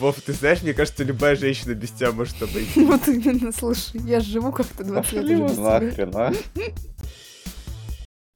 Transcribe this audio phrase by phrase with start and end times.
[0.00, 2.84] Вов, ты знаешь, мне кажется, любая женщина без тебя может обойти.
[2.86, 6.32] Вот именно, слушай, я живу как-то 20 лет уже без тебя.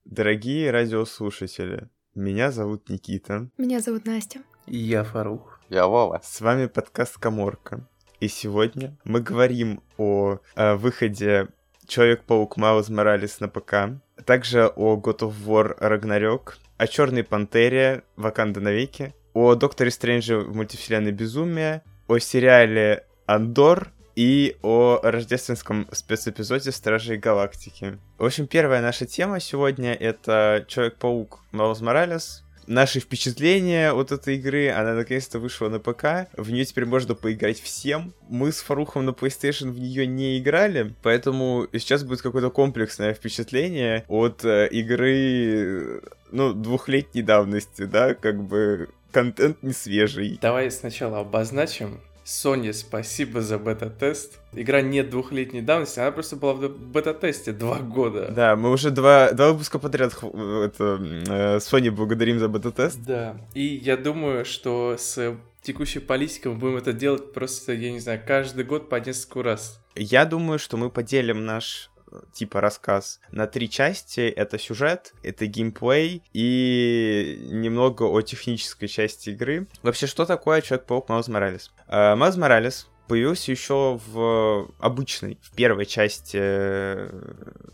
[0.05, 3.49] Дорогие радиослушатели, меня зовут Никита.
[3.57, 4.41] Меня зовут Настя.
[4.67, 5.59] И я Фарух.
[5.71, 6.21] Я Вова.
[6.23, 7.89] С вами подкаст Коморка.
[8.21, 11.49] И сегодня мы говорим о, э, выходе
[11.87, 18.61] Человек-паук Маус Моралес на ПК, также о God of War Ragnarok, о Черной Пантере Ваканда
[18.61, 27.19] навеки, о Докторе Стрэнджа в мультивселенной Безумия, о сериале Андор и о рождественском спецэпизоде Стражей
[27.19, 27.99] Галактики.
[28.17, 34.71] В общем, первая наша тема сегодня— это Человек-паук Маус Моралес, наши впечатления от этой игры.
[34.71, 36.29] Она наконец-то вышла на ПК.
[36.37, 38.15] В нее теперь можно поиграть всем.
[38.29, 44.05] Мы с Фарухом на PlayStation в нее не играли, поэтому сейчас будет какое-то комплексное впечатление
[44.09, 50.39] от э, игры, ну, двухлетней давности, да, как бы контент не свежий.
[50.43, 52.01] Давай сначала обозначим.
[52.25, 54.41] Sony, спасибо за бета-тест.
[54.55, 58.33] Игра не двухлетней давности, она просто была в бета-тесте два года.
[58.35, 62.99] Да, мы уже два, два выпуска подряд это, э, Sony благодарим за бета-тест.
[63.05, 68.01] Да, и я думаю, что с текущей политикой мы будем это делать просто, я не
[68.01, 69.81] знаю, каждый год по несколько раз.
[69.95, 71.91] Я думаю, что мы поделим наш
[72.33, 74.21] типа рассказ на три части.
[74.21, 79.67] Это сюжет, это геймплей и немного о технической части игры.
[79.83, 81.73] Вообще, что такое Человек-паук Маус Моралес?
[81.89, 87.11] Маус Моралес появился еще в обычной, в первой части э,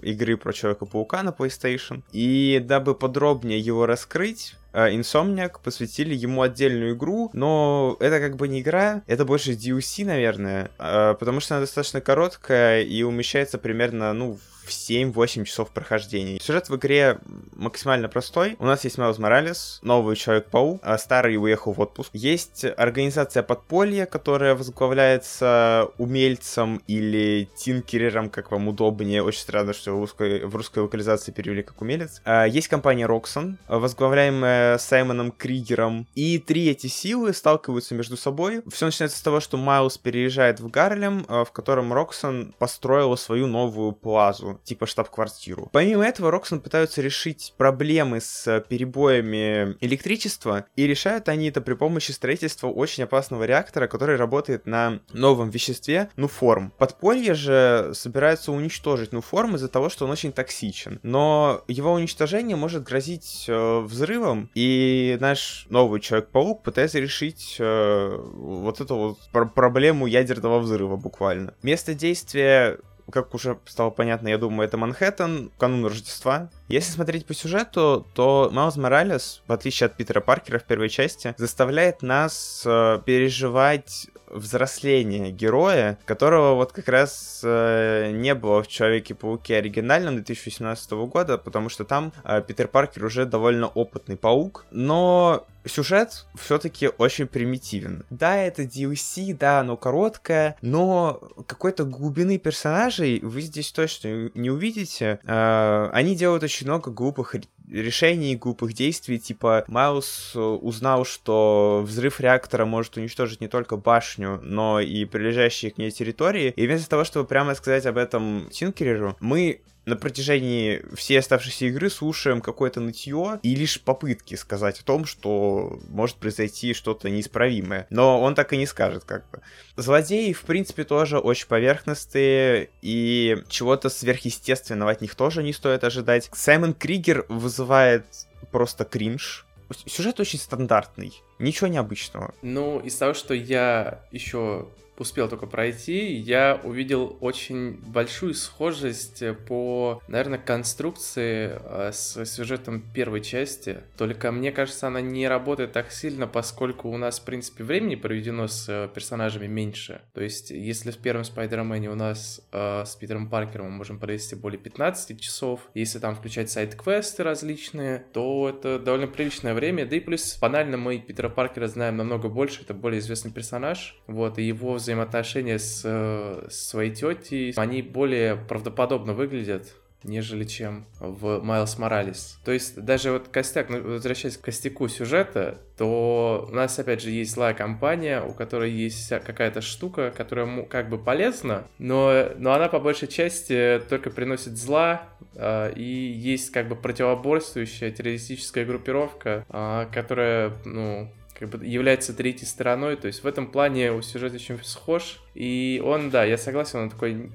[0.03, 2.03] игры про Человека-паука на PlayStation.
[2.13, 8.49] И дабы подробнее его раскрыть, э, Insomniac посвятили ему отдельную игру, но это как бы
[8.49, 14.13] не игра, это больше DLC, наверное, э, потому что она достаточно короткая и умещается примерно,
[14.13, 16.39] ну, в 7-8 часов прохождения.
[16.41, 17.19] Сюжет в игре
[17.55, 18.57] максимально простой.
[18.59, 22.11] У нас есть Майлз Моралес, новый Человек-паук, а старый уехал в отпуск.
[22.13, 29.23] Есть организация подполья, которая возглавляется умельцем или тинкерером, как вам удобнее.
[29.23, 32.21] Очень странно, что в русской, в русской локализации перевели как умелец.
[32.25, 36.07] А, есть компания Роксон, возглавляемая Саймоном Кригером.
[36.15, 38.63] И три эти силы сталкиваются между собой.
[38.71, 43.93] Все начинается с того, что Майлз переезжает в Гарлем, в котором Роксон построила свою новую
[43.93, 45.69] плазу типа штаб-квартиру.
[45.73, 52.13] Помимо этого, Роксон пытаются решить проблемы с перебоями электричества, и решают они это при помощи
[52.13, 56.73] строительства очень опасного реактора, который работает на новом веществе Нуформ.
[56.79, 61.01] Подполье же собирается уничтожить Нуформ из-за того, что он очень токсичен.
[61.03, 68.81] Но его уничтожение может грозить э, взрывом, и наш новый Человек-паук пытается решить э, вот
[68.81, 71.55] эту вот пр проблему ядерного взрыва буквально.
[71.63, 72.79] Место действия
[73.11, 76.51] как уже стало понятно, я думаю, это Манхэттен, канун Рождества.
[76.69, 81.35] Если смотреть по сюжету, то Маус Моралес, в отличие от Питера Паркера в первой части,
[81.39, 89.57] заставляет нас э, переживать взросление героя, которого вот как раз э, не было в Человеке-пауке
[89.57, 96.27] оригинальном 2018 года, потому что там э, Питер Паркер уже довольно опытный паук, но сюжет
[96.39, 98.05] все-таки очень примитивен.
[98.11, 105.21] Да, это DLC, да, оно короткое, но какой-то глубины персонажей вы здесь точно не увидите.
[105.25, 107.35] Э, они делают очень много глупых
[107.71, 114.81] решений, глупых действий, типа Майлз узнал, что взрыв реактора может уничтожить не только башню, но
[114.81, 119.61] и прилежащие к ней территории, и вместо того, чтобы прямо сказать об этом Тинкереру, мы
[119.87, 125.81] на протяжении всей оставшейся игры слушаем какое-то нытье и лишь попытки сказать о том, что
[125.89, 127.87] может произойти что-то неисправимое.
[127.91, 129.41] Но он так и не скажет, как бы.
[129.77, 136.31] Злодеи, в принципе, тоже очень поверхностные, и чего-то сверхъестественного от них тоже не стоит ожидать.
[136.33, 138.05] Саймон Кригер вызывает
[138.51, 139.47] просто кринж.
[139.87, 142.35] Сюжет очень стандартный, ничего необычного.
[142.43, 144.67] Ну, из того, что я еще
[145.01, 153.23] успел только пройти, я увидел очень большую схожесть по, наверное, конструкции э, с сюжетом первой
[153.23, 153.79] части.
[153.97, 158.47] Только мне кажется, она не работает так сильно, поскольку у нас, в принципе, времени проведено
[158.47, 160.03] с э, персонажами меньше.
[160.13, 164.37] То есть, если в первом Спайдермене у нас э, с Питером Паркером мы можем провести
[164.37, 169.87] более 15 часов, если там включать сайт-квесты различные, то это довольно приличное время.
[169.87, 173.99] Да и плюс банально мы Питера Паркера знаем намного больше, это более известный персонаж.
[174.07, 180.45] Вот, и его взаимодействие взаимоотношения с, э, с своей тетей, они более правдоподобно выглядят нежели
[180.45, 182.39] чем в Майлз Моралес.
[182.45, 187.11] То есть даже вот костяк, ну, возвращаясь к костяку сюжета, то у нас опять же
[187.11, 192.69] есть злая компания, у которой есть какая-то штука, которая как бы полезна, но, но она
[192.69, 195.03] по большей части только приносит зла,
[195.35, 202.47] э, и есть как бы противоборствующая террористическая группировка, э, которая, ну, как бы является третьей
[202.47, 206.81] стороной, то есть в этом плане у сюжета очень схож, и он, да, я согласен,
[206.81, 207.33] он такой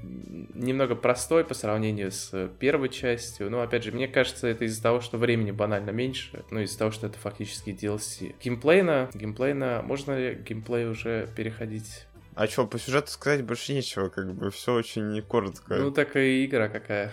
[0.54, 5.02] немного простой по сравнению с первой частью, но, опять же, мне кажется, это из-за того,
[5.02, 8.36] что времени банально меньше, ну, из-за того, что это фактически DLC.
[8.42, 12.06] Геймплейно, геймплейно, можно ли геймплей уже переходить?
[12.36, 15.78] А что, по сюжету сказать больше нечего, как бы все очень коротко.
[15.78, 17.12] Ну, такая игра какая.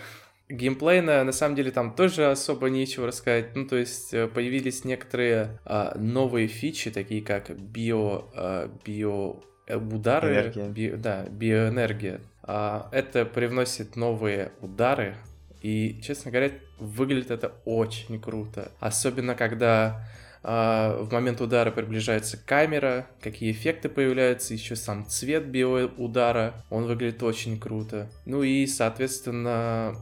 [0.53, 3.55] Геймплейно, на самом деле, там тоже особо нечего рассказать.
[3.55, 10.53] Ну, то есть, э, появились некоторые а, новые фичи, такие как био, а, био удары,
[10.69, 12.21] би, да, биоэнергия.
[12.43, 15.15] А, это привносит новые удары,
[15.61, 18.71] и, честно говоря, выглядит это очень круто.
[18.79, 20.05] Особенно, когда
[20.43, 27.23] а, в момент удара приближается камера, какие эффекты появляются, еще сам цвет биоудара, он выглядит
[27.23, 28.09] очень круто.
[28.25, 29.95] Ну и, соответственно,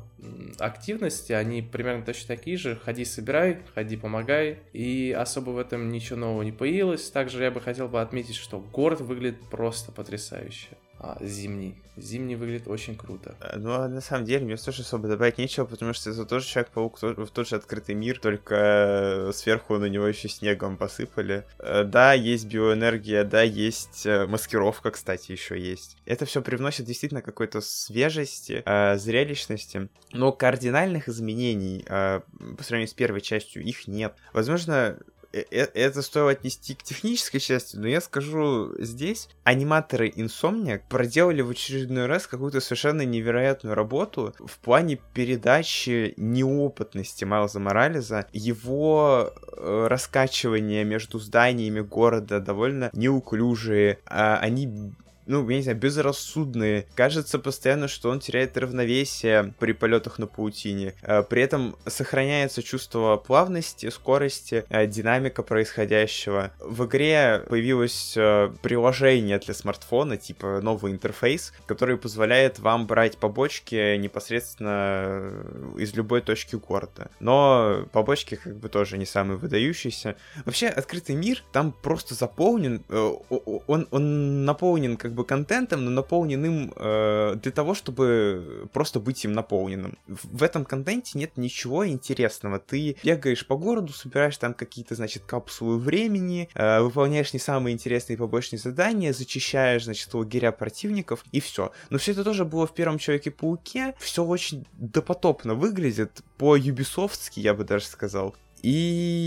[0.60, 2.76] активности, они примерно точно такие же.
[2.76, 4.60] Ходи, собирай, ходи, помогай.
[4.74, 7.10] И особо в этом ничего нового не появилось.
[7.10, 10.78] Также я бы хотел бы отметить, что город выглядит просто потрясающе
[11.22, 11.76] зимний.
[11.98, 13.36] Зимний выглядит очень круто.
[13.42, 16.46] Э, ну, а на самом деле, мне тоже особо добавить нечего, потому что это тоже
[16.46, 21.46] Человек-паук, в тот же открытый мир, только сверху на него еще снегом посыпали.
[21.60, 25.98] Э, да, есть биоэнергия, да, есть э, маскировка, кстати, еще есть.
[26.06, 28.64] Это все привносит действительно какой-то свежести,
[28.98, 34.16] зрелищности, но кардинальных изменений по сравнению с первой частью их нет.
[34.34, 40.82] Возможно, Э, э, это стоило отнести к технической части, но я скажу здесь, аниматоры Insomniac
[40.90, 49.32] проделали в очередной раз какую-то совершенно невероятную работу в плане передачи неопытности Майлза Морализа, его
[49.58, 54.94] э, раскачивания между зданиями города довольно неуклюжие, а они
[55.32, 56.86] ну, я не знаю, безрассудные.
[56.94, 60.94] Кажется постоянно, что он теряет равновесие при полетах на паутине.
[61.04, 66.52] Э, при этом сохраняется чувство плавности, скорости, э, динамика происходящего.
[66.60, 73.96] В игре появилось э, приложение для смартфона, типа новый интерфейс, который позволяет вам брать побочки
[73.96, 75.32] непосредственно
[75.78, 77.10] из любой точки города.
[77.22, 80.18] Но побочки как бы тоже не самые выдающиеся.
[80.44, 87.36] Вообще, открытый мир там просто заполнен, он, он наполнен как бы контентом, но наполненным э,
[87.42, 89.98] для того, чтобы просто быть им наполненным.
[90.08, 92.60] В этом контенте нет ничего интересного.
[92.60, 98.18] Ты бегаешь по городу, собираешь там какие-то, значит, капсулы времени, э, выполняешь не самые интересные
[98.18, 101.72] побочные задания, зачищаешь, значит, лагеря противников, и все.
[101.90, 103.96] Но все это тоже было в первом Человеке-пауке.
[104.00, 108.36] Все очень допотопно выглядит, по-юбисофтски, я бы даже сказал.
[108.62, 108.70] И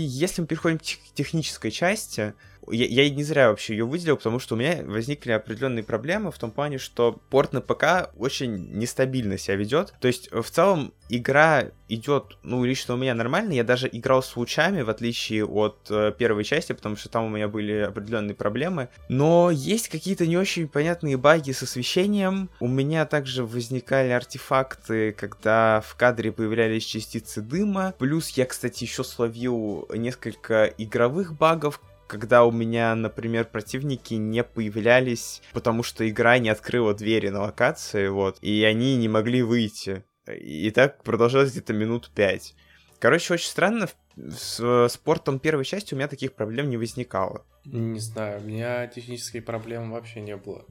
[0.07, 2.33] если мы переходим к технической части,
[2.71, 6.37] я, я не зря вообще ее выделил, потому что у меня возникли определенные проблемы в
[6.37, 9.93] том плане, что порт на ПК очень нестабильно себя ведет.
[9.99, 13.53] То есть, в целом, игра идет, ну, лично у меня нормально.
[13.53, 17.29] Я даже играл с лучами, в отличие от э, первой части, потому что там у
[17.29, 18.89] меня были определенные проблемы.
[19.09, 22.49] Но есть какие-то не очень понятные баги с освещением.
[22.59, 27.93] У меня также возникали артефакты, когда в кадре появлялись частицы дыма.
[27.99, 35.41] Плюс я, кстати, еще словил несколько игровых багов, когда у меня, например, противники не появлялись,
[35.53, 40.03] потому что игра не открыла двери на локации, вот, и они не могли выйти.
[40.27, 42.55] И так продолжалось где-то минут пять.
[42.99, 47.45] Короче, очень странно, с спортом первой части у меня таких проблем не возникало.
[47.65, 50.65] Не знаю, у меня технических проблем вообще не было.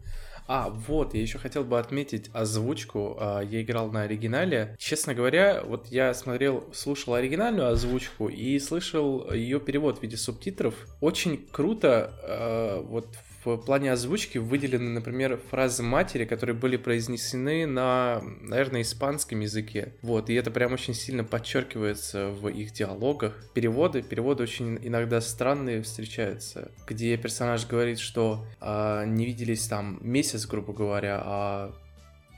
[0.46, 3.16] А, вот, я еще хотел бы отметить озвучку.
[3.18, 4.76] А, я играл на оригинале.
[4.78, 10.74] Честно говоря, вот я смотрел, слушал оригинальную озвучку и слышал ее перевод в виде субтитров.
[11.00, 13.08] Очень круто а, вот
[13.44, 19.92] в плане озвучки выделены, например, фразы матери, которые были произнесены на, наверное, испанском языке.
[20.02, 23.34] Вот, и это прям очень сильно подчеркивается в их диалогах.
[23.54, 30.46] Переводы, переводы очень иногда странные встречаются, где персонаж говорит, что а, не виделись там месяц,
[30.46, 31.74] грубо говоря, а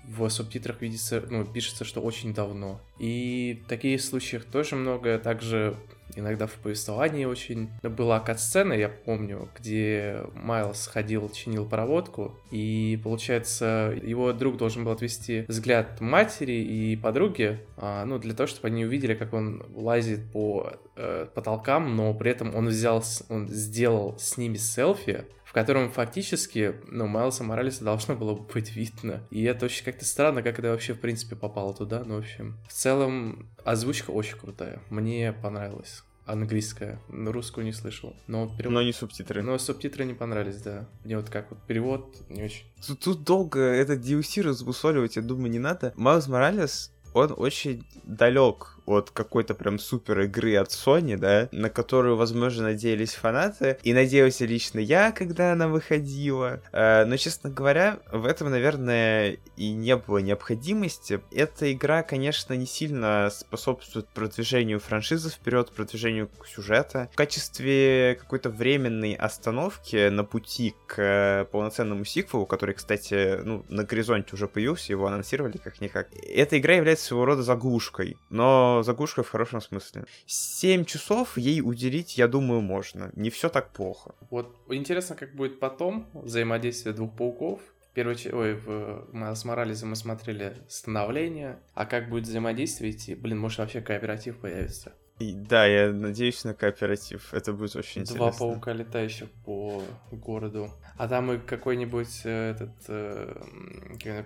[0.06, 2.80] в субтитрах видится, ну, пишется, что очень давно.
[2.98, 5.18] И таких случаев тоже много.
[5.18, 5.76] Также
[6.14, 13.94] иногда в повествовании очень была кат-сцена, я помню, где Майлз ходил, чинил проводку, и, получается,
[14.02, 18.84] его друг должен был отвести взгляд матери и подруги, а, ну, для того, чтобы они
[18.84, 24.36] увидели, как он лазит по э, потолкам, но при этом он взял, он сделал с
[24.36, 25.24] ними селфи,
[25.56, 29.26] котором фактически, ну, Майлса Моралеса должно было быть видно.
[29.30, 32.04] И это очень как-то странно, как это вообще, в принципе, попало туда.
[32.04, 34.82] Ну, в общем, в целом, озвучка очень крутая.
[34.90, 38.14] Мне понравилось английская, русскую не слышал.
[38.26, 38.74] Но, перевод...
[38.74, 39.42] но не субтитры.
[39.42, 40.86] Но субтитры не понравились, да.
[41.04, 42.66] Мне вот как вот перевод не очень.
[42.86, 45.94] Тут, тут долго этот DLC разбусоливать, я думаю, не надо.
[45.96, 52.16] Майлз Моралес, он очень далек от какой-то прям супер игры от Sony, да, на которую,
[52.16, 56.60] возможно, надеялись фанаты, и надеялся лично я, когда она выходила.
[56.72, 61.20] Э, но, честно говоря, в этом, наверное, и не было необходимости.
[61.32, 67.08] Эта игра, конечно, не сильно способствует продвижению франшизы вперед, продвижению сюжета.
[67.12, 73.84] В качестве какой-то временной остановки на пути к э, полноценному сиквелу, который, кстати, ну, на
[73.84, 76.08] горизонте уже появился, его анонсировали как-никак.
[76.22, 80.04] Эта игра является своего рода заглушкой, но заглушкой в хорошем смысле.
[80.26, 83.10] 7 часов ей уделить, я думаю, можно.
[83.14, 84.14] Не все так плохо.
[84.30, 87.60] Вот интересно, как будет потом взаимодействие двух пауков.
[87.94, 93.14] Первый, ой, в, мы с Морализом мы смотрели становление, а как будет взаимодействие идти?
[93.14, 94.92] Блин, может вообще кооператив появится.
[95.18, 97.32] И, да, я надеюсь на кооператив.
[97.32, 98.38] Это будет очень Два интересно.
[98.38, 100.70] паука летающих по городу.
[100.98, 103.42] А там и какой-нибудь э, этот э,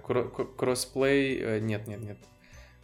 [0.03, 1.39] кро- кроссплей.
[1.39, 2.19] Э, нет, нет, нет.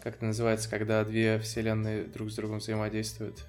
[0.03, 3.45] Как это называется, когда две вселенные друг с другом взаимодействуют?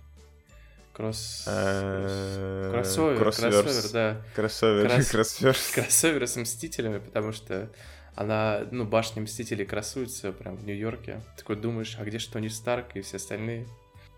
[0.94, 1.44] Кросс...
[1.48, 4.22] Э, Кроссовер, кроссовер, да.
[4.36, 5.72] Кроссовер, Кросс- кроссверс.
[5.72, 7.70] Кроссоверы с Мстителями, потому что
[8.16, 11.22] она, ну, башня Мстителей красуется прям в Нью-Йорке.
[11.38, 13.68] Такой думаешь, а где же Тони Старк и все остальные?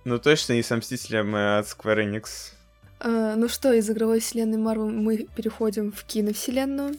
[0.06, 2.54] Ну точно не с Мстителем от Square Enix.
[3.02, 6.96] А, ну что, из игровой вселенной Марвел мы переходим в киновселенную.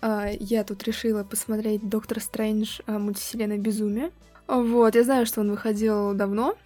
[0.00, 4.10] А, я тут решила посмотреть Доктор Стрэндж а, мультивселенная Безумие.
[4.50, 6.56] Вот, я знаю, что он выходил давно,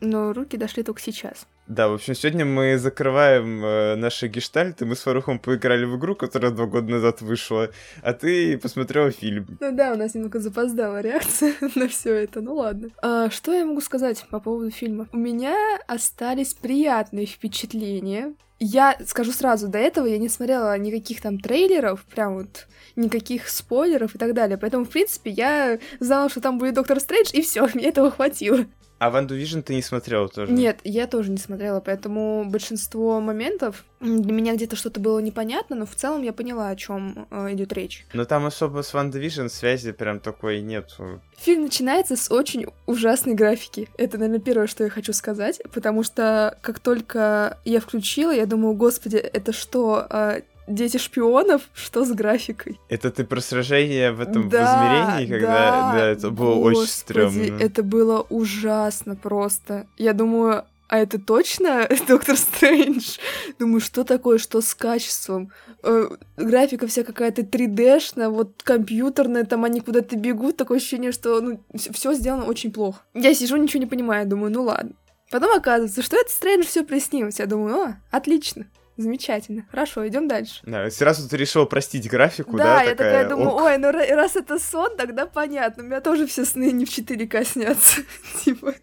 [0.00, 1.48] но руки дошли только сейчас.
[1.68, 4.86] Да, в общем, сегодня мы закрываем э, наши гештальты.
[4.86, 7.70] Мы с Фарухом поиграли в игру, которая два года назад вышла,
[8.02, 9.58] а ты посмотрела фильм.
[9.60, 12.90] Ну да, у нас немного запоздала реакция на все это, ну ладно.
[13.02, 15.08] А, что я могу сказать по поводу фильма?
[15.12, 15.56] У меня
[15.88, 18.34] остались приятные впечатления.
[18.60, 24.14] Я скажу сразу, до этого я не смотрела никаких там трейлеров, прям вот никаких спойлеров
[24.14, 24.56] и так далее.
[24.56, 28.66] Поэтому, в принципе, я знала, что там будет Доктор Стрэндж, и все, мне этого хватило.
[28.98, 30.52] А Ванду Вижн ты не смотрела тоже?
[30.52, 35.86] Нет, я тоже не смотрела, поэтому большинство моментов для меня где-то что-то было непонятно, но
[35.86, 38.06] в целом я поняла, о чем идет речь.
[38.14, 40.96] Но там особо с Ванда Вижн связи прям такой нет.
[41.38, 43.88] Фильм начинается с очень ужасной графики.
[43.98, 48.74] Это, наверное, первое, что я хочу сказать, потому что как только я включила, я думаю,
[48.74, 52.80] господи, это что, а, дети шпионов, что с графикой?
[52.88, 57.00] Это ты про сражение в этом Да, измерении, когда да, да, это было очень господи,
[57.00, 57.60] стрёмно.
[57.60, 59.86] Это было ужасно просто.
[59.96, 63.18] Я думаю, а это точно Доктор Стрэндж?
[63.58, 65.50] Думаю, что такое, что с качеством?
[65.82, 71.60] Э, графика вся какая-то 3D-шная, вот компьютерная, там они куда-то бегут, такое ощущение, что ну,
[71.74, 73.00] все сделано очень плохо.
[73.14, 74.92] Я сижу, ничего не понимаю, думаю, ну ладно.
[75.30, 77.40] Потом оказывается, что это Стрэндж все приснилось.
[77.40, 78.66] Я думаю, о, отлично.
[78.96, 79.66] Замечательно.
[79.70, 80.60] Хорошо, идем дальше.
[80.64, 82.64] Да, сразу ты решила простить графику, да?
[82.78, 83.62] Да, я такая думаю, ок.
[83.62, 85.82] ой, ну ра- раз это сон, тогда понятно.
[85.82, 88.00] У меня тоже все сны не в 4К снятся.
[88.44, 88.74] Типа,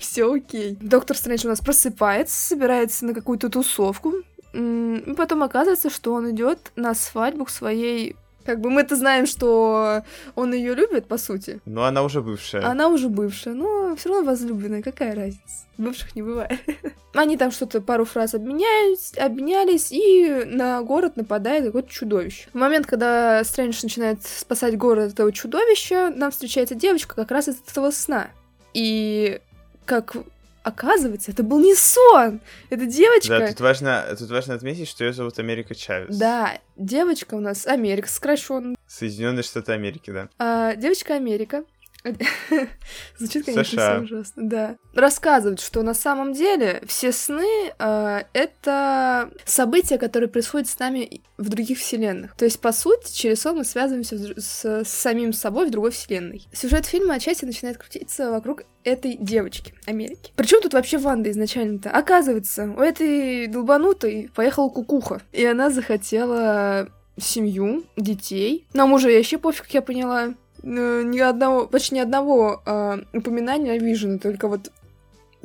[0.00, 0.76] все окей.
[0.80, 4.14] Доктор Стрэндж у нас просыпается, собирается на какую-то тусовку.
[4.52, 8.16] И потом оказывается, что он идет на свадьбу к своей...
[8.44, 10.02] Как бы мы-то знаем, что
[10.34, 11.60] он ее любит, по сути.
[11.64, 12.64] Но она уже бывшая.
[12.64, 15.66] Она уже бывшая, но все равно возлюбленная, какая разница?
[15.78, 16.58] Бывших не бывает.
[17.14, 22.48] Они там что-то пару фраз обменялись, обменялись, и на город нападает какое-то чудовище.
[22.52, 27.56] В момент, когда Стрэндж начинает спасать город этого чудовища, нам встречается девочка как раз из
[27.68, 28.28] этого сна.
[28.74, 29.40] И
[29.84, 30.16] как
[30.62, 32.40] оказывается, это был не сон!
[32.70, 33.38] Это девочка...
[33.38, 36.16] Да, тут важно, тут важно отметить, что ее зовут Америка Чавес.
[36.16, 38.74] Да, девочка у нас Америка сокращенно.
[38.86, 40.28] Соединенные Штаты Америки, да.
[40.38, 41.64] А, девочка Америка.
[43.18, 43.94] Звучит, конечно, США.
[43.96, 44.76] все ужасно, да.
[44.94, 51.48] Рассказывают, что на самом деле все сны а, это события, которые происходят с нами в
[51.48, 52.34] других вселенных.
[52.36, 56.46] То есть, по сути, через сон мы связываемся с, с- самим собой в другой вселенной.
[56.52, 60.32] Сюжет фильма отчасти начинает крутиться вокруг этой девочки Америки.
[60.36, 61.90] Причем тут вообще Ванда изначально-то?
[61.90, 68.66] Оказывается, у этой долбанутой поехала кукуха, и она захотела семью, детей.
[68.72, 70.34] На мужа ей вообще пофиг, как я поняла.
[70.62, 74.70] Э, Ни одного, почти ни одного а, упоминания о Вижене, только вот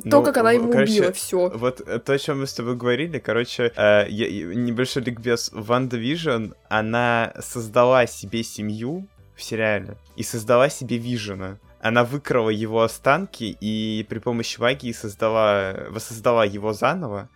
[0.02, 1.48] то, Ну, как она его короче, убила, все.
[1.50, 5.50] Вот э, то, о чем мы с тобой говорили, короче, э, я- я- небольшой ликбез.
[5.52, 11.58] Ванда Вижн, она создала себе семью в сериале и создала себе Вижена.
[11.80, 17.28] Она выкрала его останки и при помощи магии создала, воссоздала его заново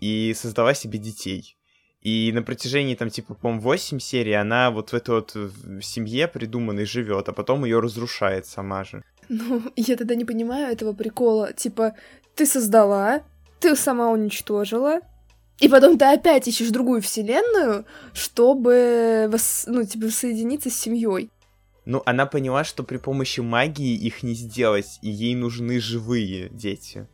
[0.00, 1.56] и создала себе детей.
[2.02, 5.36] И на протяжении, там, типа, по-моему, 8 серий она вот в этой вот
[5.82, 9.02] семье придуманной живет, а потом ее разрушает сама же.
[9.28, 11.52] Ну, я тогда не понимаю этого прикола.
[11.52, 11.94] Типа,
[12.34, 13.22] ты создала,
[13.60, 15.00] ты сама уничтожила,
[15.58, 21.30] и потом ты опять ищешь другую вселенную, чтобы вос- ну, типа, соединиться с семьей.
[21.84, 27.08] Ну, она поняла, что при помощи магии их не сделать, и ей нужны живые дети.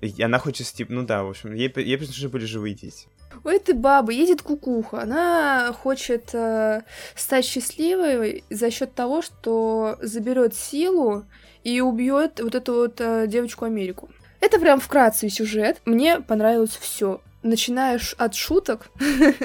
[0.00, 3.08] И она хочет, типа, ну да, в общем, ей, ей нужны были живые дети.
[3.42, 5.02] У этой бабы едет кукуха.
[5.02, 6.82] Она хочет э,
[7.16, 11.24] стать счастливой за счет того, что заберет силу
[11.62, 14.10] и убьет вот эту вот э, девочку Америку.
[14.40, 15.80] Это прям вкратце сюжет.
[15.84, 17.20] Мне понравилось все.
[17.42, 18.90] Начинаешь от шуток,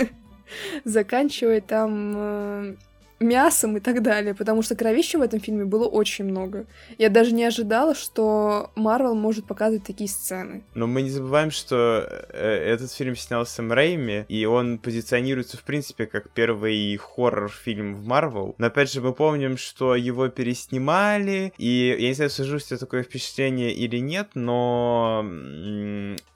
[0.83, 2.75] заканчивая там э,
[3.19, 6.65] мясом и так далее, потому что кровища в этом фильме было очень много.
[6.97, 10.63] Я даже не ожидала, что Марвел может показывать такие сцены.
[10.73, 15.63] Но мы не забываем, что э, этот фильм снял Сэм Рэйми, и он позиционируется, в
[15.63, 18.55] принципе, как первый хоррор-фильм в Марвел.
[18.57, 23.03] Но опять же, мы помним, что его переснимали, и я не знаю, сложилось ли такое
[23.03, 25.25] впечатление или нет, но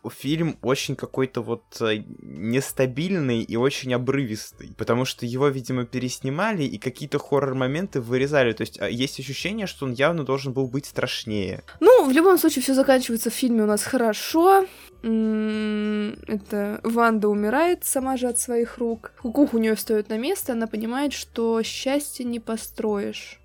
[0.10, 6.80] фильм очень какой-то вот э, нестабильный и очень обрывистый, потому что его, видимо, переснимали, и
[6.80, 8.54] какие-то хоррор-моменты вырезали.
[8.54, 11.64] То есть а, есть ощущение, что он явно должен был быть страшнее.
[11.80, 14.66] Ну, в любом случае, все заканчивается в фильме у нас хорошо.
[15.04, 19.12] Это Ванда умирает сама же от своих рук.
[19.22, 23.40] Кукух у нее встает на место, она понимает, что счастье не построишь.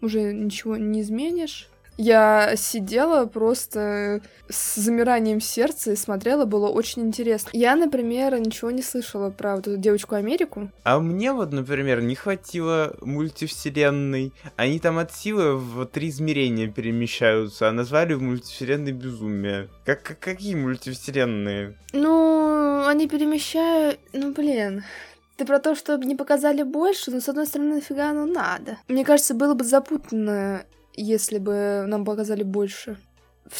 [0.00, 1.69] Уже ничего не изменишь.
[2.02, 7.50] Я сидела просто с замиранием сердца и смотрела, было очень интересно.
[7.52, 10.70] Я, например, ничего не слышала про вот эту девочку Америку.
[10.82, 14.32] А мне вот, например, не хватило мультивселенной.
[14.56, 19.68] Они там от силы в три измерения перемещаются, а назвали в мультивселенной безумие.
[19.84, 21.76] Как, как какие мультивселенные?
[21.92, 24.00] Ну, они перемещают...
[24.14, 24.84] Ну, блин,
[25.36, 28.78] ты про то, что не показали больше, но с одной стороны, нафига оно надо?
[28.88, 32.98] Мне кажется, было бы запутанно если бы нам показали больше.
[33.46, 33.58] В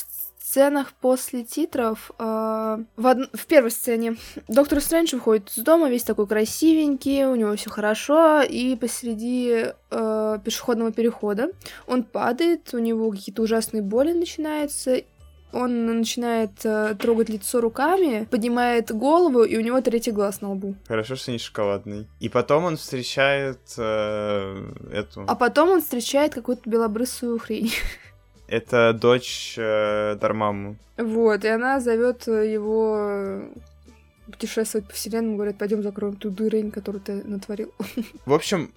[0.50, 2.22] сценах после титров, э,
[2.96, 3.18] в, од...
[3.32, 4.16] в первой сцене
[4.48, 10.38] доктор Стрэндж выходит из дома, весь такой красивенький, у него все хорошо, и посреди э,
[10.44, 11.52] пешеходного перехода
[11.86, 15.02] он падает, у него какие-то ужасные боли начинаются,
[15.52, 20.74] он начинает э, трогать лицо руками, поднимает голову, и у него третий глаз на лбу.
[20.86, 22.06] Хорошо, что не шоколадный.
[22.20, 25.24] И потом он встречает э, эту...
[25.26, 27.72] А потом он встречает какую-то белобрысую хрень.
[28.48, 30.76] Это дочь э, Дармаму.
[30.96, 33.42] Вот, и она зовет его
[34.26, 37.72] путешествовать по вселенной, говорят, пойдем закроем ту дырень, которую ты натворил.
[38.26, 38.72] В общем,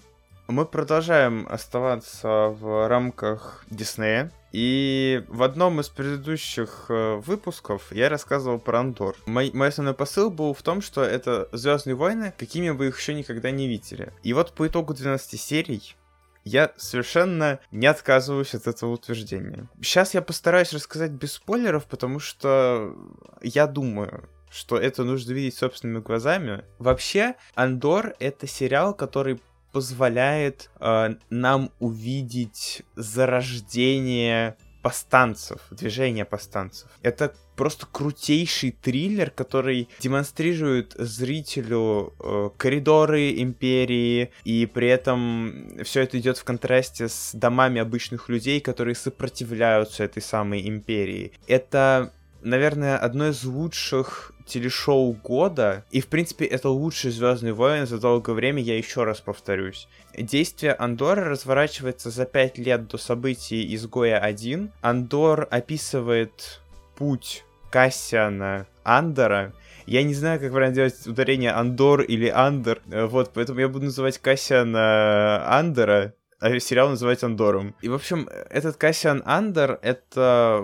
[0.48, 4.32] мы продолжаем оставаться в рамках Диснея.
[4.54, 9.18] И в одном из предыдущих э, выпусков я рассказывал про Андор.
[9.26, 13.16] Мой, мой основной посыл был в том, что это Звездные войны, какими вы их еще
[13.16, 14.14] никогда не видели.
[14.22, 15.96] И вот по итогу 12 серий
[16.44, 19.68] я совершенно не отказываюсь от этого утверждения.
[19.82, 22.96] Сейчас я постараюсь рассказать без спойлеров, потому что
[23.42, 26.64] я думаю, что это нужно видеть собственными глазами.
[26.78, 29.42] Вообще, Андор— это сериал, который
[29.74, 36.90] позволяет э, нам увидеть зарождение постанцев, движение постанцев.
[37.02, 46.20] Это просто крутейший триллер, который демонстрирует зрителю э, коридоры империи, и при этом все это
[46.20, 51.34] идет в контрасте с домами обычных людей, которые сопротивляются этой самой империи.
[51.48, 58.00] Это наверное, одно из лучших телешоу года, и, в принципе, это лучший Звездный войны за
[58.00, 59.88] долгое время, я еще раз повторюсь.
[60.18, 64.72] Действие Андора разворачивается за пять лет до событий Изгоя 1.
[64.82, 66.62] Андор описывает
[66.96, 69.54] путь Кассиана Андора,
[69.86, 74.18] я не знаю, как правильно делать ударение Андор или Андер, вот, поэтому я буду называть
[74.18, 77.76] Кассиана Андера, а сериал называть Андором.
[77.82, 80.62] И, в общем, этот Кассиан Андер— это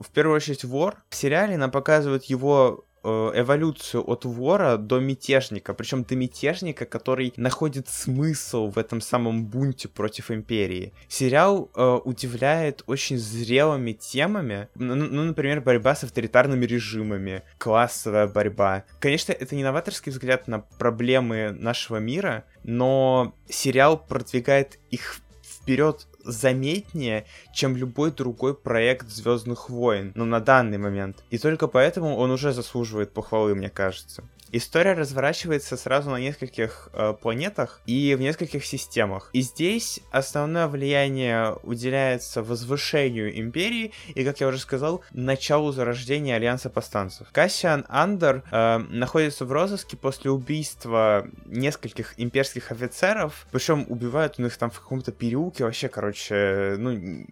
[0.00, 0.96] в первую очередь вор.
[1.08, 7.32] В сериале нам показывают его э, эволюцию от вора до мятежника, причем до мятежника, который
[7.36, 10.92] находит смысл в этом самом бунте против империи.
[11.08, 18.84] Сериал э, удивляет очень зрелыми темами, ну, ну, например, борьба с авторитарными режимами, классовая борьба.
[19.00, 27.26] Конечно, это не новаторский взгляд на проблемы нашего мира, но сериал продвигает их вперед заметнее,
[27.54, 31.24] чем любой другой проект Звездных войн, ну на данный момент.
[31.30, 34.24] И только поэтому он уже заслуживает похвалы, мне кажется.
[34.52, 39.30] История разворачивается сразу на нескольких э, планетах и в нескольких системах.
[39.32, 46.70] И здесь основное влияние уделяется возвышению империи и, как я уже сказал, началу зарождения Альянса
[46.70, 47.28] Повстанцев.
[47.32, 54.56] Кассиан Андер э, находится в розыске после убийства нескольких имперских офицеров, причем убивают у них
[54.56, 57.26] там в каком-то переулке, вообще, короче, ну,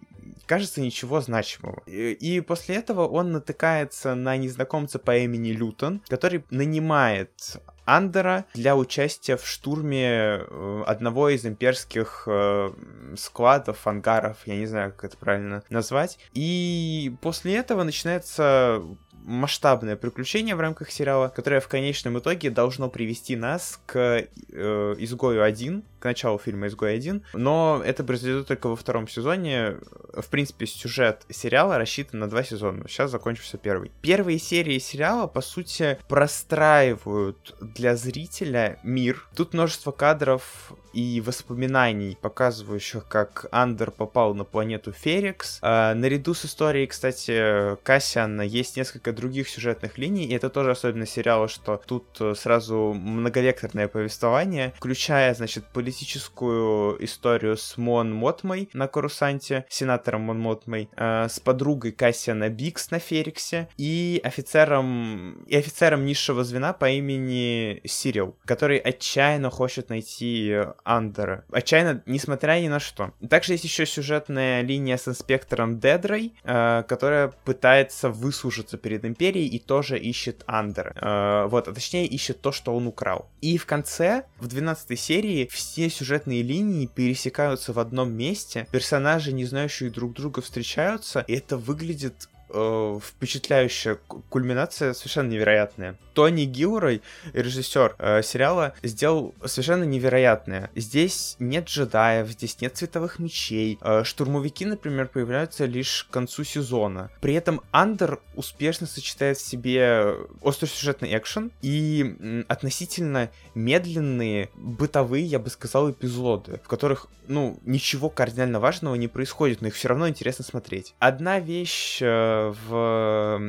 [0.45, 1.81] кажется, ничего значимого.
[1.85, 8.75] И, и после этого он натыкается на незнакомца по имени Лютон, который нанимает Андера для
[8.75, 12.71] участия в штурме э, одного из имперских э,
[13.17, 16.17] складов, ангаров, я не знаю, как это правильно назвать.
[16.33, 18.81] И после этого начинается
[19.25, 25.43] масштабное приключение в рамках сериала, которое в конечном итоге должно привести нас к э, изгою
[25.43, 29.77] 1, началу фильма «Изгой 1», но это произойдет только во втором сезоне.
[30.13, 32.87] В принципе, сюжет сериала рассчитан на два сезона.
[32.87, 33.91] Сейчас закончился первый.
[34.01, 39.27] Первые серии сериала, по сути, простраивают для зрителя мир.
[39.35, 45.59] Тут множество кадров и воспоминаний, показывающих, как Андер попал на планету Ферикс.
[45.61, 51.05] А, наряду с историей, кстати, Кассиана есть несколько других сюжетных линий, и это тоже особенно
[51.05, 55.65] сериала, что тут сразу многовекторное повествование, включая, значит,
[55.95, 62.91] политическую историю с Мон Мотмой на Корусанте, сенатором Мон Мотмой, э, с подругой Кассиана Бикс
[62.91, 70.57] на Фериксе и офицером, и офицером низшего звена по имени Сирил, который отчаянно хочет найти
[70.83, 71.45] Андера.
[71.49, 73.13] Отчаянно, несмотря ни на что.
[73.29, 79.59] Также есть еще сюжетная линия с инспектором Дедрой, э, которая пытается выслужиться перед Империей и
[79.59, 80.93] тоже ищет Андера.
[80.99, 83.29] Э, вот, а точнее ищет то, что он украл.
[83.39, 89.45] И в конце, в 12 серии, все сюжетные линии пересекаются в одном месте, персонажи, не
[89.45, 93.97] знающие друг друга, встречаются, и это выглядит э, впечатляющая
[94.29, 95.97] кульминация, совершенно невероятная.
[96.13, 97.01] Тони Гилрой,
[97.33, 100.71] режиссер э, сериала, сделал совершенно невероятное.
[100.75, 103.77] Здесь нет джедаев, здесь нет цветовых мечей.
[103.81, 107.11] Э, штурмовики, например, появляются лишь к концу сезона.
[107.21, 115.39] При этом Андер успешно сочетает в себе остросюжетный экшен и м, относительно медленные, бытовые, я
[115.39, 120.07] бы сказал, эпизоды, в которых, ну, ничего кардинально важного не происходит, но их все равно
[120.07, 120.95] интересно смотреть.
[120.99, 123.41] Одна вещь э, в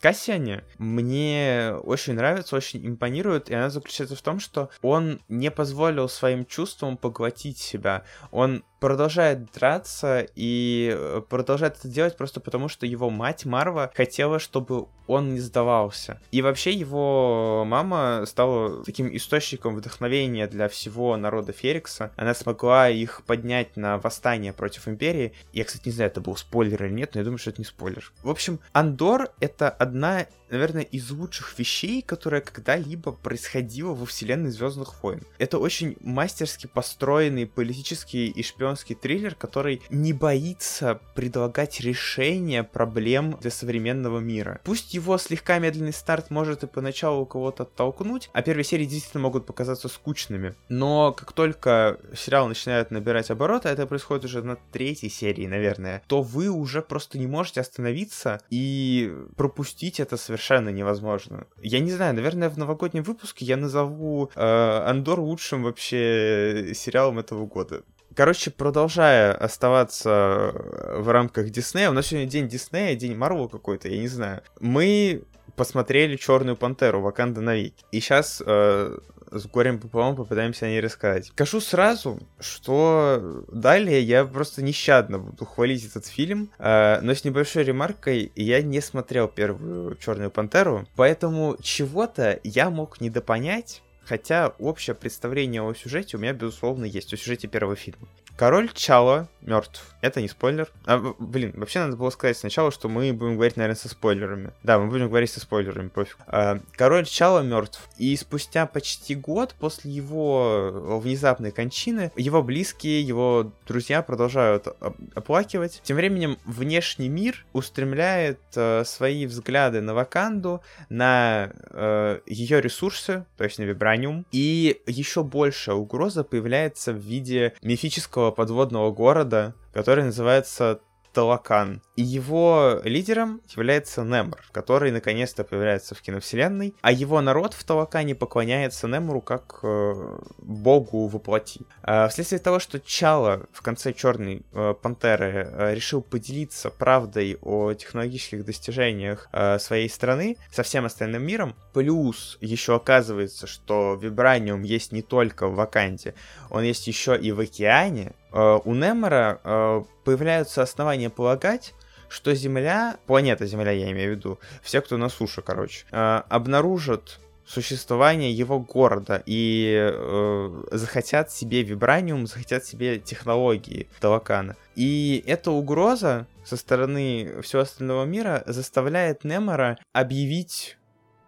[0.00, 6.08] Кассиане мне очень нравится, очень импонирует, и она заключается в том, что он не позволил
[6.08, 8.04] своим чувствам поглотить себя.
[8.30, 14.38] Он продолжает драться и э, продолжает это делать просто потому, что его мать Марва хотела,
[14.38, 16.20] чтобы он не сдавался.
[16.30, 22.12] И вообще его мама стала таким источником вдохновения для всего народа Ферикса.
[22.16, 25.32] Она смогла их поднять на восстание против Империи.
[25.52, 27.64] Я, кстати, не знаю, это был спойлер или нет, но я думаю, что это не
[27.64, 28.12] спойлер.
[28.22, 35.02] В общем, Андор— это одна наверное, из лучших вещей, которая когда-либо происходила во вселенной Звездных
[35.02, 35.22] войн.
[35.38, 43.50] Это очень мастерски построенный политический и шпионский триллер, который не боится предлагать решение проблем для
[43.50, 44.60] современного мира.
[44.64, 49.46] Пусть его слегка медленный старт может и поначалу кого-то оттолкнуть, а первые серии действительно могут
[49.46, 50.54] показаться скучными.
[50.68, 56.02] Но как только сериал начинает набирать обороты, а это происходит уже на третьей серии, наверное,
[56.06, 61.46] то вы уже просто не можете остановиться и пропустить это совершенно совершенно невозможно.
[61.60, 67.46] Я не знаю, наверное, в новогоднем выпуске я назову э, Андор лучшим вообще сериалом этого
[67.46, 67.82] года.
[68.14, 70.52] Короче, продолжая оставаться
[70.96, 74.42] в рамках Диснея, у нас сегодня день Диснея, день Марвел какой-то, я не знаю.
[74.60, 75.24] Мы
[75.58, 77.84] посмотрели Черную Пантеру, Ваканда навеки.
[77.92, 78.98] И сейчас э,
[79.30, 81.26] с горем пополам попытаемся о ней рассказать.
[81.26, 87.64] Скажу сразу, что далее я просто нещадно буду хвалить этот фильм, э, но с небольшой
[87.64, 95.60] ремаркой я не смотрел первую Черную Пантеру, поэтому чего-то я мог недопонять, Хотя общее представление
[95.60, 98.08] о сюжете у меня, безусловно, есть, о сюжете первого фильма.
[98.38, 99.84] Король Чало мертв.
[100.00, 100.68] Это не спойлер.
[100.84, 104.52] А, блин, вообще надо было сказать сначала, что мы будем говорить, наверное, со спойлерами.
[104.62, 106.18] Да, мы будем говорить со спойлерами, пофиг.
[106.26, 107.88] А, король Чало мертв.
[107.98, 114.68] И спустя почти год после его внезапной кончины, его близкие, его друзья продолжают
[115.14, 115.80] оплакивать.
[115.82, 123.44] Тем временем внешний мир устремляет э, свои взгляды на Ваканду, на э, ее ресурсы, то
[123.44, 124.26] есть на вибраниум.
[124.30, 130.80] И еще большая угроза появляется в виде мифического подводного города, который называется
[131.12, 131.82] Талакан.
[131.98, 138.14] И его лидером является Немор, который наконец-то появляется в киновселенной, а его народ в Талакане
[138.14, 141.62] поклоняется Немору как э, богу воплоти.
[141.82, 147.74] Э, вследствие того, что Чала в конце Черной э, Пантеры э, решил поделиться правдой о
[147.74, 154.92] технологических достижениях э, своей страны со всем остальным миром, плюс еще оказывается, что Вибраниум есть
[154.92, 156.14] не только в Ваканте,
[156.48, 161.74] он есть еще и в океане, э, у Немора э, появляются основания полагать,
[162.08, 167.20] что Земля, планета Земля я имею в виду, все, кто на суше, короче, э, обнаружат
[167.46, 174.56] существование его города и э, захотят себе вибраниум, захотят себе технологии Талакана.
[174.76, 180.76] И эта угроза со стороны всего остального мира заставляет Немора объявить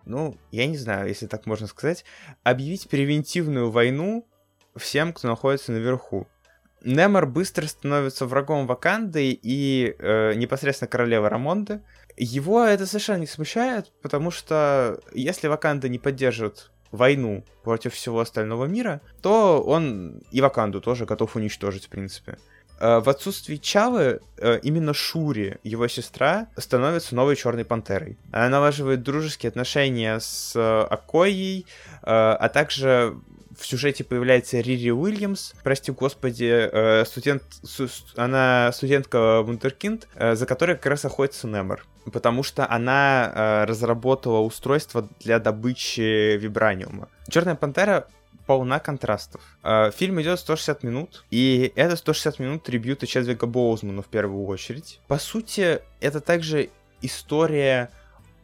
[0.07, 2.05] ну, я не знаю, если так можно сказать,
[2.43, 4.27] объявить превентивную войну
[4.77, 6.27] всем, кто находится наверху.
[6.83, 11.83] Немор быстро становится врагом Ваканды и э, непосредственно королевы Рамонды.
[12.17, 18.65] Его это совершенно не смущает, потому что если Ваканда не поддержит войну против всего остального
[18.65, 22.39] мира, то он и Ваканду тоже готов уничтожить, в принципе.
[22.81, 28.17] Э, в отсутствии Чавы э, именно Шури, его сестра, становится новой Черной Пантерой.
[28.33, 31.67] Она налаживает дружеские отношения с э, Акоей,
[32.03, 33.19] а также
[33.61, 37.43] в сюжете появляется Рири Уильямс, прости господи, студент,
[38.17, 45.39] она студентка Вундеркинд, за которой как раз охотится Немор, потому что она разработала устройство для
[45.39, 47.09] добычи вибраниума.
[47.29, 48.09] Черная пантера
[48.47, 49.43] полна контрастов.
[49.95, 55.01] Фильм идет 160 минут, и это 160 минут трибюта Чедвика Боузмана в первую очередь.
[55.07, 56.71] По сути, это также
[57.03, 57.91] история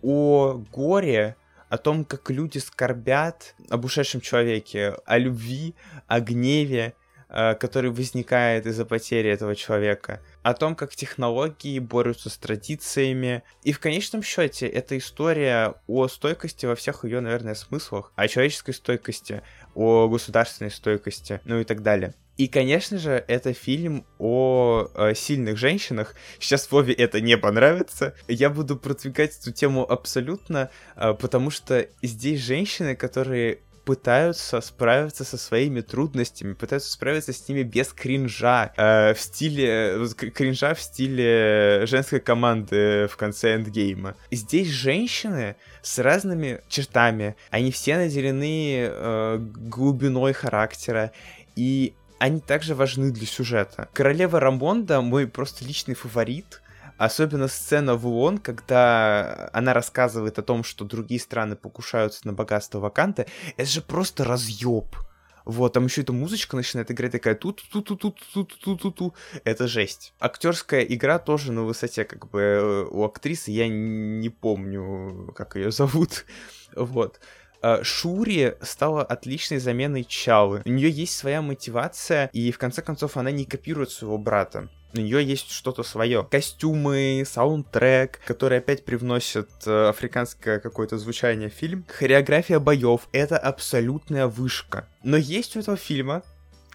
[0.02, 1.36] о горе,
[1.76, 5.74] о том, как люди скорбят об ушедшем человеке, о любви,
[6.06, 6.94] о гневе,
[7.28, 13.42] а, который возникает из-за потери этого человека, о том, как технологии борются с традициями.
[13.64, 18.74] И в конечном счете это история о стойкости во всех ее, наверное, смыслах, о человеческой
[18.74, 19.42] стойкости,
[19.74, 22.14] о государственной стойкости, ну и так далее.
[22.36, 26.14] И, конечно же, это фильм о, о сильных женщинах.
[26.38, 28.14] Сейчас Вове это не понравится.
[28.28, 35.38] Я буду продвигать эту тему абсолютно, а, потому что здесь женщины, которые пытаются справиться со
[35.38, 42.18] своими трудностями, пытаются справиться с ними без кринжа, э, в стиле, кринжа в стиле женской
[42.18, 44.16] команды в конце эндгейма.
[44.32, 51.12] Здесь женщины с разными чертами, они все наделены э, глубиной характера,
[51.54, 53.88] и они также важны для сюжета.
[53.92, 56.60] Королева Рамбонда мой просто личный фаворит,
[56.98, 62.78] Особенно сцена в ООН, когда она рассказывает о том, что другие страны покушаются на богатство
[62.78, 64.96] Ваканты, это же просто разъеб.
[65.44, 68.96] Вот, там еще эта музычка начинает играть такая тут тут тут тут тут тут тут
[68.96, 70.12] ту Это жесть.
[70.18, 75.70] Актерская игра тоже на высоте, как бы э, у актрисы, я не помню, как ее
[75.70, 76.24] зовут.
[76.74, 77.20] Вот.
[77.62, 80.62] А, Шури стала отличной заменой Чалы.
[80.64, 85.02] У нее есть своя мотивация, и в конце концов она не копирует своего брата у
[85.02, 86.26] нее есть что-то свое.
[86.30, 91.84] Костюмы, саундтрек, который опять привносит э, африканское какое-то звучание в фильм.
[91.88, 94.88] Хореография боев— это абсолютная вышка.
[95.02, 96.22] Но есть у этого фильма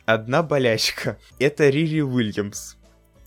[0.06, 1.18] одна болячка.
[1.40, 2.76] Это Рири Уильямс.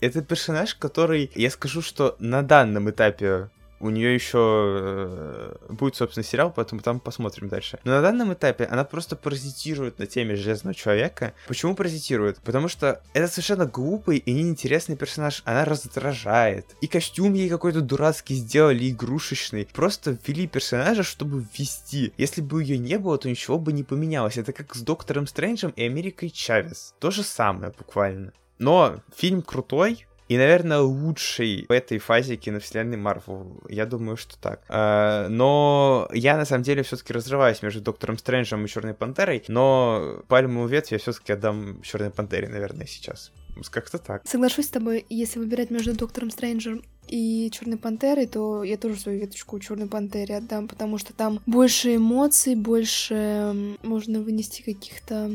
[0.01, 6.23] Это персонаж, который, я скажу, что на данном этапе у нее еще э, будет, собственно,
[6.23, 7.79] сериал, поэтому там посмотрим дальше.
[7.83, 11.33] Но на данном этапе она просто паразитирует на теме Железного Человека.
[11.47, 12.39] Почему паразитирует?
[12.39, 15.41] Потому что это совершенно глупый и неинтересный персонаж.
[15.45, 16.75] Она раздражает.
[16.81, 19.67] И костюм ей какой-то дурацкий сделали, игрушечный.
[19.73, 22.13] Просто ввели персонажа, чтобы ввести.
[22.17, 24.37] Если бы ее не было, то ничего бы не поменялось.
[24.37, 26.93] Это как с Доктором Стрэнджем и Америкой Чавес.
[26.99, 28.31] То же самое буквально.
[28.57, 33.61] Но фильм крутой, и, наверное, лучший в этой фазе киновселенной Марвел.
[33.69, 34.63] Я думаю, что так.
[34.69, 40.23] А, но я, на самом деле, все-таки разрываюсь между Доктором Стрэнджем и Черной Пантерой, но
[40.27, 43.31] пальмовую ветвь я все-таки отдам Черной Пантере, наверное, сейчас.
[43.69, 44.27] Как-то так.
[44.27, 49.19] Соглашусь с тобой, если выбирать между Доктором Стрэнджем и Черной Пантерой, то я тоже свою
[49.19, 55.31] веточку Черной Пантере отдам, потому что там больше эмоций, больше можно вынести каких-то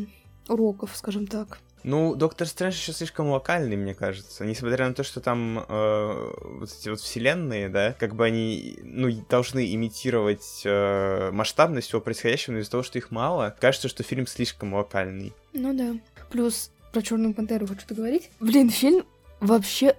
[0.48, 1.60] уроков, скажем так.
[1.82, 4.44] Ну, Доктор Стрэндж еще слишком локальный, мне кажется.
[4.44, 9.10] Несмотря на то, что там э, вот эти вот вселенные, да, как бы они, ну,
[9.28, 14.26] должны имитировать э, масштабность всего происходящего, но из-за того, что их мало, кажется, что фильм
[14.26, 15.32] слишком локальный.
[15.52, 15.98] Ну да.
[16.30, 18.30] Плюс про Черную пантеру хочу договорить.
[18.40, 19.04] Блин, фильм
[19.40, 19.96] вообще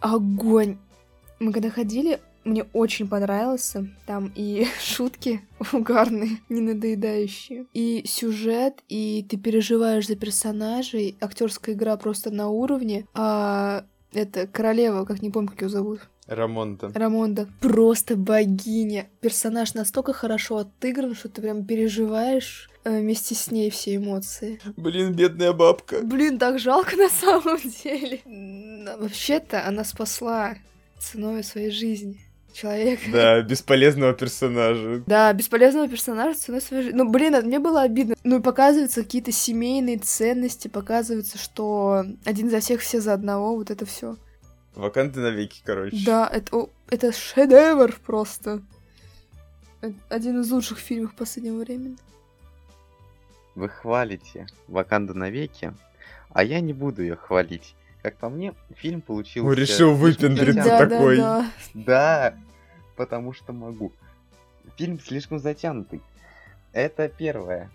[0.00, 0.78] огонь.
[1.40, 3.88] Мы когда ходили, мне очень понравился.
[4.06, 5.40] Там и шутки
[5.72, 7.66] угарные, не надоедающие.
[7.72, 11.16] И сюжет, и ты переживаешь за персонажей.
[11.20, 13.06] Актерская игра просто на уровне.
[13.14, 16.00] А это королева, как не помню, как ее зовут.
[16.26, 16.90] Рамонда.
[16.94, 17.48] Рамонда.
[17.60, 19.08] Просто богиня.
[19.20, 24.58] Персонаж настолько хорошо отыгран, что ты прям переживаешь э, вместе с ней все эмоции.
[24.76, 26.00] Блин, бедная бабка.
[26.02, 28.22] Блин, так жалко на самом деле.
[28.98, 30.54] Вообще-то она спасла
[30.98, 32.20] ценой своей жизни
[32.54, 33.02] человека.
[33.12, 35.02] Да, бесполезного персонажа.
[35.06, 36.96] Да, бесполезного персонажа ценой своей жизни.
[36.96, 38.14] Ну, блин, мне было обидно.
[38.24, 43.70] Ну, и показываются какие-то семейные ценности, показывается, что один за всех, все за одного, вот
[43.70, 44.16] это все.
[44.74, 45.96] Ваканты навеки, короче.
[46.04, 48.62] Да, это, о, это шедевр просто.
[50.08, 51.96] Один из лучших фильмов последнего времени.
[53.54, 55.74] Вы хвалите Ваканду навеки,
[56.30, 57.74] а я не буду ее хвалить.
[58.04, 59.48] Как по мне, фильм получился...
[59.48, 61.16] Он решил выпендриться да, такой.
[61.16, 61.82] Да, да.
[61.86, 62.34] да,
[62.96, 63.92] потому что могу.
[64.76, 66.02] фильм слишком затянутый.
[66.74, 67.70] Это первое.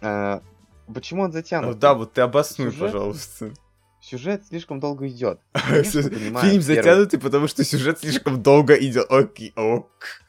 [0.00, 0.40] А,
[0.86, 1.74] почему он затянут?
[1.74, 2.80] Ну да, вот ты обоснуй, Сюжет?
[2.92, 3.52] пожалуйста.
[4.00, 5.38] Сюжет слишком долго идет.
[5.52, 9.04] Фильм затянутый, потому что сюжет слишком долго идет.
[9.10, 10.23] Окей, ок.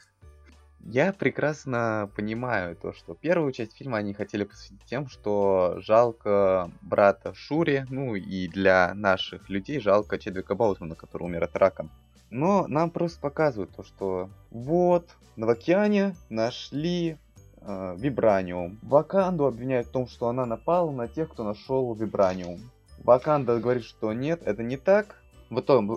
[0.88, 7.34] Я прекрасно понимаю то, что первую часть фильма они хотели посвятить тем, что жалко брата
[7.34, 11.90] Шури, ну и для наших людей жалко Чедвика Боусмана, который умер от рака.
[12.30, 17.18] Но нам просто показывают то, что вот, в океане нашли
[17.62, 18.78] э, вибраниум.
[18.84, 22.60] Ваканду обвиняют в том, что она напала на тех, кто нашел вибраниум.
[23.00, 25.16] Ваканда говорит, что нет, это не так.
[25.50, 25.96] В итоге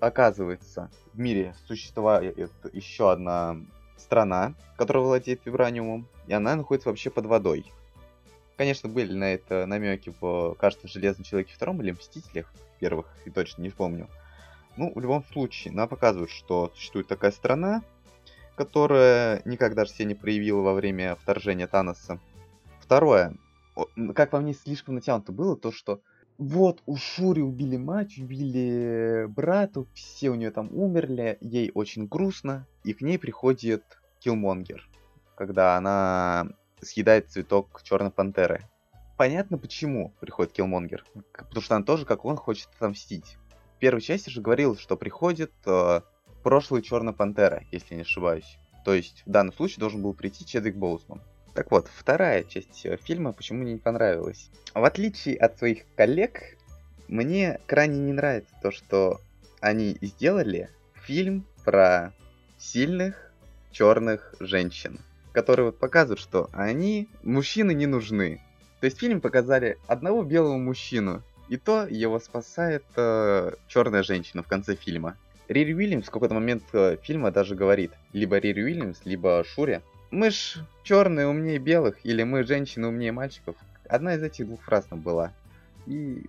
[0.00, 2.36] оказывается, в мире существует
[2.72, 3.56] еще одна
[4.00, 7.70] страна, которая владеет вибраниумом, и она находится вообще под водой.
[8.56, 13.62] Конечно, были на это намеки в, кажется, Железном Человеке втором или Мстителях первых, и точно
[13.62, 14.08] не помню.
[14.76, 17.82] Ну, в любом случае, нам показывают, что существует такая страна,
[18.56, 22.20] которая никогда же себя не проявила во время вторжения Таноса.
[22.80, 23.34] Второе,
[24.14, 26.00] как по мне, слишком натянуто было то, что
[26.40, 32.66] вот у Шури убили мать, убили брата, все у нее там умерли, ей очень грустно,
[32.82, 33.84] и к ней приходит
[34.20, 34.88] Киллмонгер,
[35.36, 36.48] когда она
[36.80, 38.62] съедает цветок Черной Пантеры.
[39.18, 41.04] Понятно, почему приходит Киллмонгер.
[41.34, 43.36] Потому что она тоже, как он, хочет отомстить.
[43.76, 46.00] В первой части же говорил, что приходит э,
[46.42, 48.56] прошлый Черная Пантера, если не ошибаюсь.
[48.86, 51.20] То есть в данном случае должен был прийти Чедвик Боусман.
[51.54, 54.50] Так вот, вторая часть э, фильма почему мне не понравилась.
[54.74, 56.56] В отличие от своих коллег,
[57.08, 59.20] мне крайне не нравится то, что
[59.60, 60.70] они сделали
[61.02, 62.12] фильм про
[62.58, 63.32] сильных
[63.72, 65.00] черных женщин,
[65.32, 68.40] которые вот показывают, что они, мужчины не нужны.
[68.80, 74.48] То есть в фильме показали одного белого мужчину, и то его спасает черная женщина в
[74.48, 75.16] конце фильма.
[75.48, 79.82] Рири Уильямс в какой-то момент э, фильма даже говорит, либо Рири Уильямс, либо Шури,
[80.12, 83.54] мы ж черные умнее белых, или мы женщины умнее мальчиков.
[83.88, 85.32] Одна из этих двух фраз там была.
[85.86, 86.26] И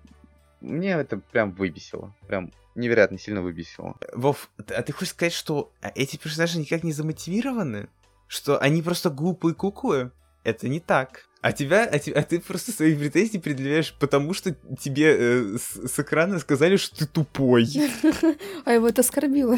[0.62, 2.14] мне это прям выбесило.
[2.28, 3.96] Прям невероятно сильно выбесило.
[4.14, 7.90] Вов, а ты хочешь сказать, что а, эти персонажи никак не замотивированы?
[8.28, 10.12] Что они просто глупые куклы?
[10.44, 11.26] Это не так.
[11.42, 15.88] А тебя, а, те- а ты просто свои претензии предъявляешь, потому что тебе э, с,
[15.92, 17.66] с экрана сказали, что ты тупой.
[18.66, 19.58] А его это оскорбило.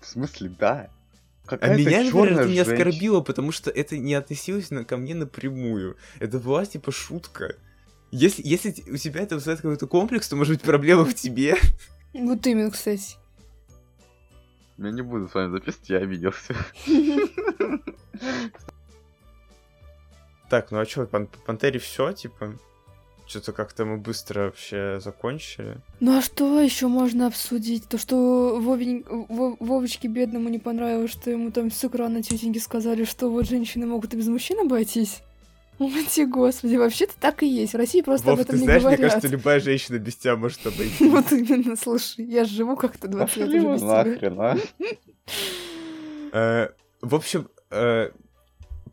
[0.00, 0.88] В смысле, да.
[1.46, 2.74] А Какая-то меня, например, это не женщина.
[2.74, 5.96] оскорбило, потому что это не относилось на, ко мне напрямую.
[6.18, 7.56] Это была типа шутка.
[8.10, 11.56] Если, если у тебя это вызывает какой-то комплекс, то может быть проблема в тебе.
[12.14, 13.16] Вот именно, кстати.
[14.78, 16.54] Я не буду с вами записывать, я обиделся.
[20.48, 22.58] Так, ну а что, по Пантере все, типа?
[23.34, 25.78] Что-то как-то мы быстро вообще закончили.
[25.98, 27.88] Ну а что еще можно обсудить?
[27.88, 33.02] То, что Вовень- Во- Вовочке бедному не понравилось, что ему там с экрана тетеньки сказали,
[33.02, 35.20] что вот женщины могут и без мужчин обойтись.
[35.80, 37.72] Мати господи, вообще-то так и есть.
[37.72, 39.10] В России просто Вов, об этом ты не знаешь, мне говорят.
[39.14, 41.08] кажется, любая женщина без тебя может обойти.
[41.08, 44.32] Вот именно, слушай, я живу как-то 20 лет уже без тебя.
[44.38, 44.56] а?
[46.32, 46.68] Э,
[47.02, 48.10] В общем, э,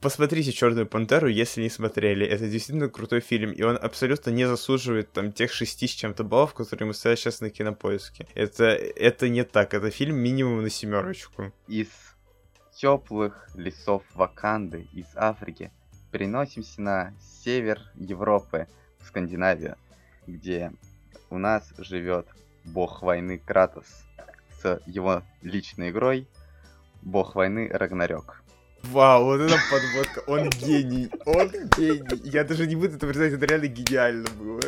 [0.02, 2.26] посмотрите Черную Пантеру, если не смотрели.
[2.26, 6.54] Это действительно крутой фильм, и он абсолютно не заслуживает там тех шести с чем-то баллов,
[6.54, 8.28] которые ему ставят сейчас на кинопоиске.
[8.34, 9.74] Это, это не так.
[9.74, 11.54] Это фильм минимум на семерочку.
[11.68, 11.88] Из
[12.76, 15.72] теплых лесов Ваканды, из Африки,
[16.12, 18.68] переносимся на север Европы,
[19.00, 19.78] в Скандинавию,
[20.28, 20.72] где
[21.30, 22.28] у нас живет
[22.66, 24.06] бог войны Кратос
[24.62, 26.28] с его личной игрой
[27.02, 28.44] бог войны Рагнарёк.
[28.84, 30.22] Вау, вот это подводка.
[30.28, 31.10] Он гений.
[31.26, 32.22] Он гений.
[32.24, 34.60] Я даже не буду это признать, это реально гениально было.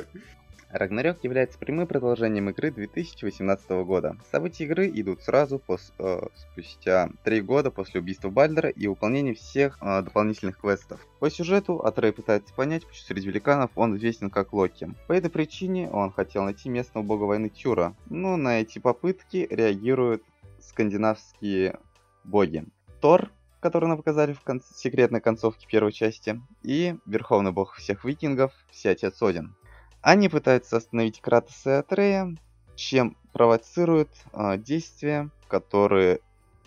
[0.69, 4.17] Рагнарёк является прямым продолжением игры 2018 года.
[4.31, 9.77] События игры идут сразу пос- э, спустя три года после убийства Бальдера и выполнения всех
[9.81, 10.99] э, дополнительных квестов.
[11.19, 14.89] По сюжету Атрей пытается понять, почему среди великанов он известен как Локи.
[15.07, 20.23] По этой причине он хотел найти местного бога войны Тюра, но на эти попытки реагируют
[20.59, 21.77] скандинавские
[22.23, 22.65] боги.
[22.99, 23.29] Тор,
[23.63, 29.21] который нам показали в кон- секретной концовке первой части, и верховный бог всех викингов, Всеотец
[29.21, 29.55] Один.
[30.01, 32.35] Они пытаются остановить Кратоса и Атрея,
[32.75, 36.19] чем провоцируют а, действия, которые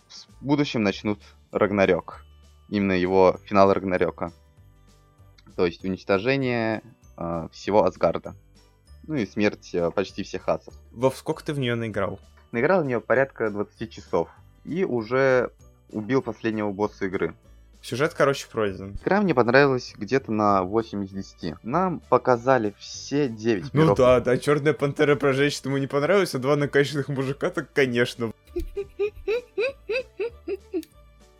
[0.09, 1.20] в будущем начнут
[1.52, 2.24] Рагнарёк.
[2.70, 4.32] Именно его финал Рагнарёка.
[5.55, 6.82] То есть уничтожение
[7.18, 8.34] а, всего Асгарда.
[9.07, 10.72] Ну и смерть а, почти всех асов.
[10.92, 12.18] Вов, сколько ты в нее наиграл?
[12.53, 14.30] Наиграл в нее порядка 20 часов.
[14.64, 15.53] И уже
[15.91, 17.34] убил последнего босса игры.
[17.82, 18.97] Сюжет, короче, пройден.
[19.03, 21.62] Игра мне понравилась где-то на 8 из 10.
[21.62, 23.99] Нам показали все 9 Ну миров.
[23.99, 28.32] да, да, Черная пантера про женщин ему не понравилась, а два накачанных мужика, так конечно.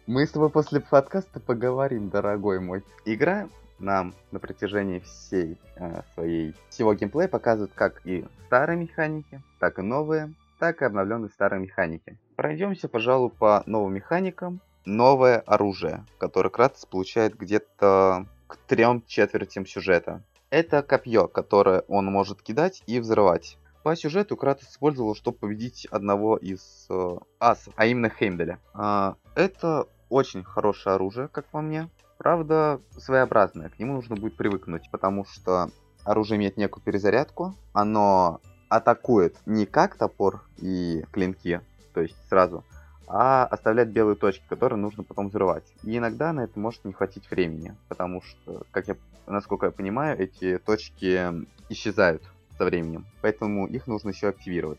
[0.07, 2.84] Мы с тобой после подкаста поговорим, дорогой мой.
[3.05, 3.49] Игра
[3.80, 9.82] нам на протяжении всей э, своей всего геймплея показывает как и старые механики, так и
[9.82, 12.16] новые, так и обновленные старые механики.
[12.37, 14.61] Пройдемся, пожалуй, по новым механикам.
[14.84, 20.22] Новое оружие, которое Кратос получает где-то к трем четвертям сюжета.
[20.51, 23.59] Это копье, которое он может кидать и взрывать.
[23.82, 28.61] По сюжету Кратос использовал, чтобы победить одного из э, асов, а именно Хеймделя.
[28.74, 31.89] А, это очень хорошее оружие, как по мне.
[32.18, 33.70] Правда, своеобразное.
[33.70, 35.70] К нему нужно будет привыкнуть, потому что
[36.05, 37.55] оружие имеет некую перезарядку.
[37.72, 41.61] Оно атакует не как топор и клинки,
[41.97, 42.62] то есть сразу,
[43.07, 45.64] а оставляет белые точки, которые нужно потом взрывать.
[45.82, 50.20] И иногда на это может не хватить времени, потому что, как я, насколько я понимаю,
[50.20, 51.32] эти точки
[51.70, 52.22] исчезают
[52.59, 54.78] со временем, поэтому их нужно еще активировать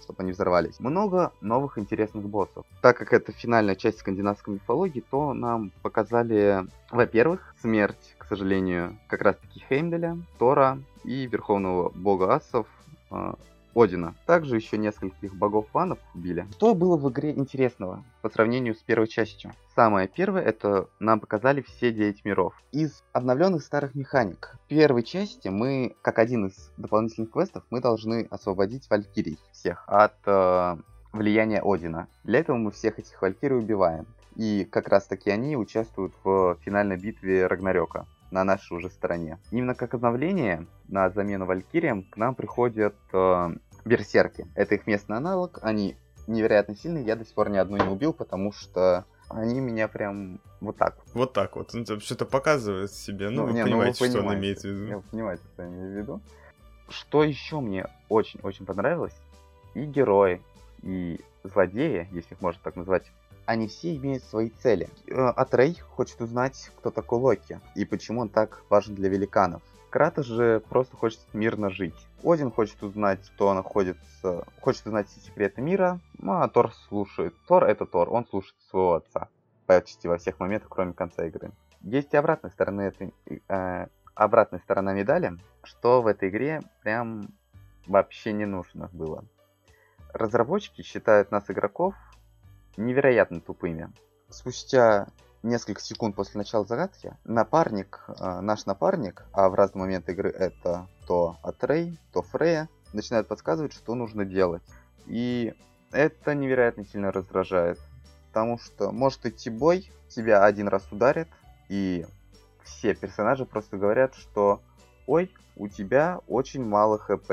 [0.00, 0.80] чтобы они взорвались.
[0.80, 2.66] Много новых интересных боссов.
[2.82, 9.22] Так как это финальная часть скандинавской мифологии, то нам показали, во-первых, смерть, к сожалению, как
[9.22, 12.66] раз-таки Хеймделя, Тора и верховного бога асов
[13.10, 13.36] а,
[13.74, 14.14] Одина.
[14.26, 16.46] Также еще нескольких богов-фанов убили.
[16.52, 19.52] Что было в игре интересного по сравнению с первой частью?
[19.74, 22.54] Самое первое, это нам показали все 9 миров.
[22.72, 24.56] Из обновленных старых механик.
[24.64, 30.14] В первой части мы, как один из дополнительных квестов, мы должны освободить валькирий всех от
[30.26, 30.76] э,
[31.12, 32.06] влияния Одина.
[32.22, 34.06] Для этого мы всех этих валькирий убиваем.
[34.36, 39.38] И как раз таки они участвуют в финальной битве Рагнарёка на нашей уже стороне.
[39.52, 43.48] Именно как обновление на замену Валькириям к нам приходят э,
[43.84, 44.48] берсерки.
[44.56, 48.12] Это их местный аналог, они невероятно сильные, я до сих пор ни одну не убил,
[48.12, 51.32] потому что они меня прям вот так вот.
[51.32, 51.72] Так вот.
[51.74, 53.30] Он что-то показывает себе.
[53.30, 54.84] Ну, ну вы не, понимаете, ну, вы что он имеет в виду.
[54.84, 56.20] Я понимаю, что я имею в виду.
[56.88, 59.14] Что еще мне очень-очень понравилось?
[59.74, 60.42] И герои,
[60.82, 63.04] и злодеи, если их можно так назвать,
[63.46, 64.88] они все имеют свои цели.
[65.06, 69.62] Э, Атрей хочет узнать, кто такой Локи, и почему он так важен для великанов.
[69.90, 71.94] Кратос же просто хочет мирно жить.
[72.22, 77.34] Один хочет узнать, кто находится, хочет узнать все секреты мира, ну а Тор слушает.
[77.46, 79.28] Тор это Тор, он слушает своего отца.
[79.66, 81.52] Почти во всех моментах, кроме конца игры.
[81.82, 83.14] Есть и обратная сторона этой,
[83.48, 87.28] э, обратная сторона медали, что в этой игре прям
[87.86, 89.24] вообще не нужно было.
[90.12, 91.94] Разработчики считают нас, игроков,
[92.76, 93.92] невероятно тупыми.
[94.28, 95.08] Спустя
[95.42, 100.88] несколько секунд после начала загадки напарник, э, наш напарник, а в разные моменты игры это
[101.06, 104.62] то Атрей, то Фрея, начинает подсказывать, что нужно делать.
[105.06, 105.54] И
[105.92, 107.78] это невероятно сильно раздражает.
[108.28, 111.28] Потому что может идти бой, тебя один раз ударит,
[111.68, 112.06] и
[112.62, 114.60] все персонажи просто говорят, что
[115.06, 117.30] «Ой, у тебя очень мало хп».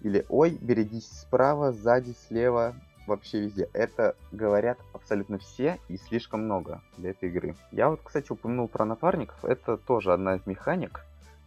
[0.00, 2.74] Или «Ой, берегись справа, сзади, слева,
[3.08, 3.68] вообще везде.
[3.72, 7.56] Это говорят абсолютно все и слишком много для этой игры.
[7.72, 9.44] Я вот, кстати, упомянул про напарников.
[9.44, 11.04] Это тоже одна из механик.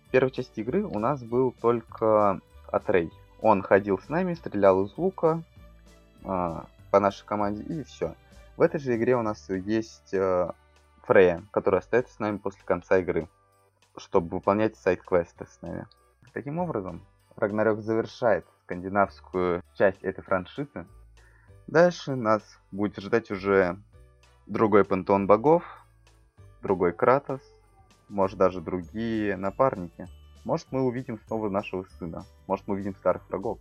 [0.07, 3.12] В первой части игры у нас был только Атрей.
[3.41, 5.41] Он ходил с нами, стрелял из лука
[6.24, 8.16] э, по нашей команде и все.
[8.57, 10.51] В этой же игре у нас есть э,
[11.03, 13.28] Фрея, которая остается с нами после конца игры,
[13.97, 15.88] чтобы выполнять сайт-квесты с нами.
[16.34, 17.01] Таким образом,
[17.36, 20.86] Рагнарёк завершает скандинавскую часть этой франшизы
[21.68, 22.41] Дальше нас
[22.72, 23.78] будет ждать уже
[24.45, 25.64] другой пантеон богов,
[26.62, 27.41] другой Кратос,
[28.09, 30.07] может даже другие напарники.
[30.43, 33.59] Может мы увидим снова нашего сына, может мы увидим старых врагов,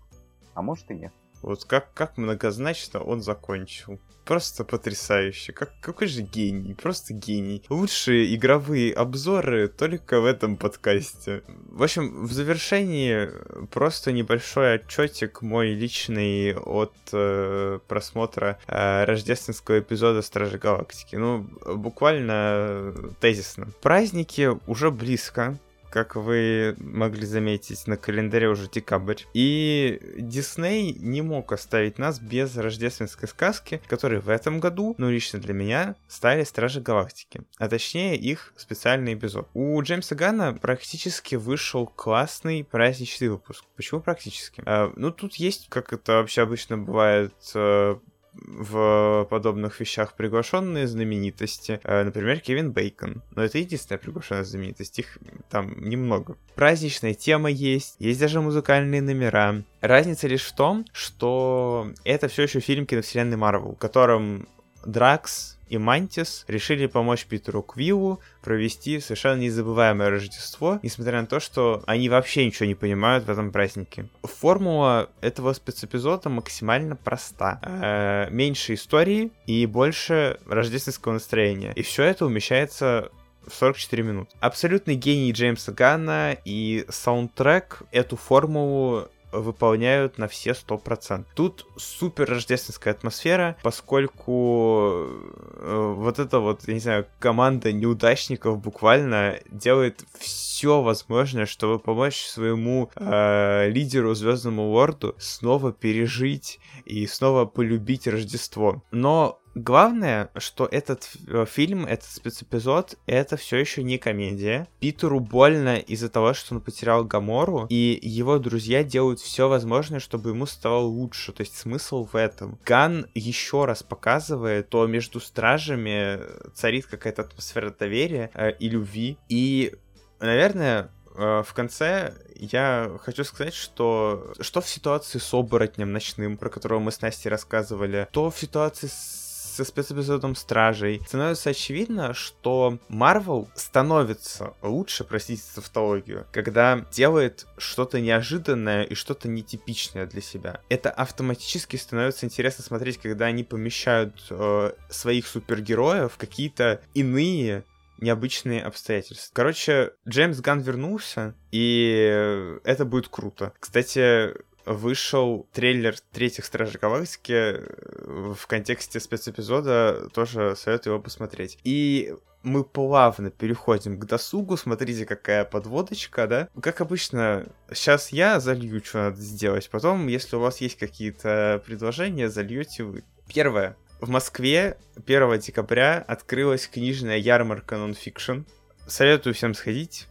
[0.55, 1.12] а может и нет.
[1.43, 4.01] Вот как, как многозначно он закончил.
[4.24, 5.53] Просто потрясающе.
[5.53, 6.74] Как, какой же гений.
[6.74, 7.64] Просто гений.
[7.68, 11.43] Лучшие игровые обзоры только в этом подкасте.
[11.49, 13.28] В общем, в завершении
[13.72, 21.16] просто небольшой отчетик мой личный от э, просмотра э, рождественского эпизода Стражи Галактики.
[21.16, 23.68] Ну, буквально тезисно.
[23.82, 25.59] Праздники уже близко
[25.91, 29.22] как вы могли заметить, на календаре уже декабрь.
[29.34, 35.38] И Дисней не мог оставить нас без рождественской сказки, которые в этом году, ну лично
[35.38, 37.43] для меня, стали Стражи Галактики.
[37.59, 39.49] А точнее их специальный эпизод.
[39.55, 43.64] У Джеймса Гана практически вышел классный праздничный выпуск.
[43.76, 44.62] Почему практически?
[44.66, 47.97] А, ну тут есть, как это вообще обычно бывает, э,
[48.33, 51.81] в подобных вещах приглашенные знаменитости.
[51.85, 53.22] Э, например, Кевин Бейкон.
[53.35, 55.18] Но это единственная приглашенная знаменитость, их
[55.49, 56.37] там немного.
[56.55, 59.62] Праздничная тема есть, есть даже музыкальные номера.
[59.81, 64.49] Разница лишь в том, что это все еще фильм киновселенной Марвел, в котором
[64.85, 71.83] Дракс и Мантис решили помочь Питеру Квиллу провести совершенно незабываемое Рождество, несмотря на то, что
[71.87, 74.09] они вообще ничего не понимают в этом празднике.
[74.25, 77.61] Формула этого спецэпизода максимально проста.
[77.62, 81.73] Э, меньше истории и больше рождественского настроения.
[81.77, 83.11] И все это умещается
[83.47, 84.31] в 44 минут.
[84.41, 91.26] Абсолютный гений Джеймса Ганна и саундтрек эту формулу выполняют на все 100%.
[91.35, 99.39] Тут супер рождественская атмосфера, поскольку э, вот эта вот, я не знаю, команда неудачников буквально
[99.51, 108.07] делает все возможное, чтобы помочь своему э, лидеру Звездному Лорду снова пережить и снова полюбить
[108.07, 108.83] Рождество.
[108.91, 114.68] Но Главное, что этот э, фильм, этот спецэпизод, это все еще не комедия.
[114.78, 120.30] Питеру больно из-за того, что он потерял Гамору, и его друзья делают все возможное, чтобы
[120.30, 121.32] ему стало лучше.
[121.32, 122.59] То есть смысл в этом.
[122.64, 126.20] Ган еще раз показывает, то между стражами
[126.55, 129.18] царит какая-то атмосфера доверия э, и любви.
[129.28, 129.74] И,
[130.20, 136.48] наверное, э, в конце я хочу сказать, что что в ситуации с оборотнем ночным, про
[136.48, 139.20] которого мы с Настей рассказывали, то в ситуации с
[139.61, 148.01] со спецэпизодом Стражей, становится очевидно, что Марвел становится лучше, простите за тавтологию, когда делает что-то
[148.01, 150.61] неожиданное и что-то нетипичное для себя.
[150.71, 157.65] Это автоматически становится интересно смотреть, когда они помещают э, своих супергероев в какие-то иные
[157.99, 159.31] необычные обстоятельства.
[159.35, 163.53] Короче, Джеймс Ган вернулся, и это будет круто.
[163.61, 164.33] Кстати,
[164.75, 171.59] вышел трейлер третьих Стражей Галактики э, в контексте спецэпизода, тоже советую его посмотреть.
[171.64, 174.57] И мы плавно переходим к досугу.
[174.57, 176.49] Смотрите, какая подводочка, да?
[176.62, 179.68] Как обычно, сейчас я залью, что надо сделать.
[179.71, 183.05] Потом, если у вас есть какие-то предложения, зальете вы.
[183.29, 183.77] Первое.
[184.01, 188.41] В Москве 1 декабря открылась книжная ярмарка нонфикшн.
[188.87, 190.07] Советую всем сходить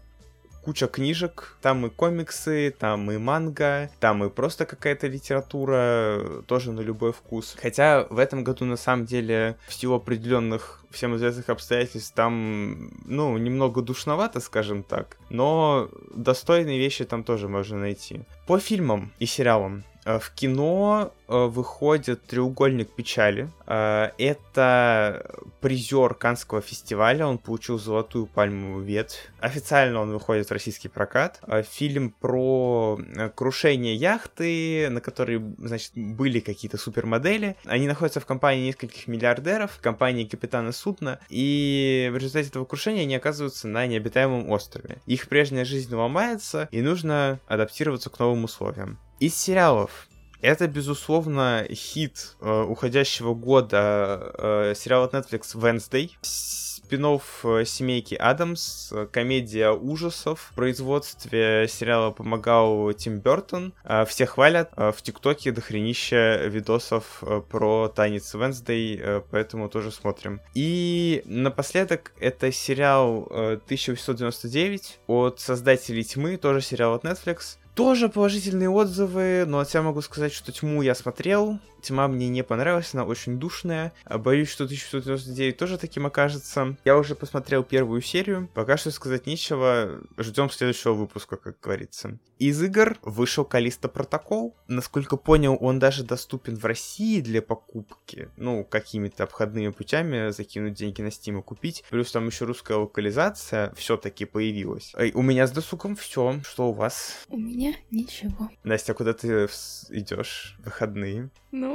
[0.64, 6.82] куча книжек, там и комиксы, там и манга, там и просто какая-то литература, тоже на
[6.82, 7.56] любой вкус.
[7.62, 13.38] Хотя в этом году на самом деле в силу определенных всем известных обстоятельств там, ну,
[13.38, 18.22] немного душновато, скажем так, но достойные вещи там тоже можно найти.
[18.48, 19.84] По фильмам и сериалам
[20.18, 23.50] в кино э, выходит «Треугольник печали».
[23.68, 25.32] Э, это
[25.62, 29.30] призер Канского фестиваля, он получил золотую пальмовую ветвь.
[29.40, 31.42] Официально он выходит в российский прокат.
[31.70, 32.98] Фильм про
[33.36, 37.56] крушение яхты, на которой, значит, были какие-то супермодели.
[37.66, 43.04] Они находятся в компании нескольких миллиардеров, в компании капитана судна, и в результате этого крушения
[43.04, 44.98] они оказываются на необитаемом острове.
[45.06, 48.98] Их прежняя жизнь ломается, и нужно адаптироваться к новым условиям.
[49.20, 50.08] Из сериалов
[50.42, 56.12] это, безусловно, хит э, уходящего года э, сериал от Netflix Wednesday.
[56.22, 60.52] Спинов э, семейки Адамс, э, комедия ужасов.
[60.52, 63.74] В производстве сериала помогал Тим Бертон.
[63.84, 64.72] Э, все хвалят.
[64.78, 70.40] Э, в ТикТоке дохренища видосов э, про танец Wednesday, э, поэтому тоже смотрим.
[70.54, 77.58] И напоследок это сериал э, 1899 от создателей Тьмы, тоже сериал от Netflix.
[77.80, 82.44] Тоже положительные отзывы, но от себя могу сказать, что тьму я смотрел, Тьма мне не
[82.44, 83.94] понравилась, она очень душная.
[84.04, 86.78] А боюсь, что 1699 тоже таким окажется.
[86.86, 88.50] Я уже посмотрел первую серию.
[88.54, 90.02] Пока что сказать нечего.
[90.18, 92.20] Ждем следующего выпуска, как говорится.
[92.40, 94.56] Из игр вышел Калиста Протокол.
[94.68, 98.30] Насколько понял, он даже доступен в России для покупки.
[98.38, 101.84] Ну, какими-то обходными путями закинуть деньги на Steam и купить.
[101.90, 104.94] Плюс там еще русская локализация все-таки появилась.
[104.96, 106.40] Эй, у меня с досугом все.
[106.44, 107.26] Что у вас?
[107.28, 108.50] У меня ничего.
[108.64, 109.50] Настя, куда ты
[109.90, 110.56] идешь?
[110.64, 111.30] Выходные?
[111.52, 111.69] Ну,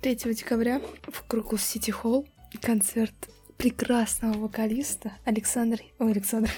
[0.00, 2.26] 3 декабря в Крокус Сити Холл
[2.60, 3.14] концерт
[3.56, 5.78] прекрасного вокалиста Александра...
[5.98, 6.50] Ой, Александр...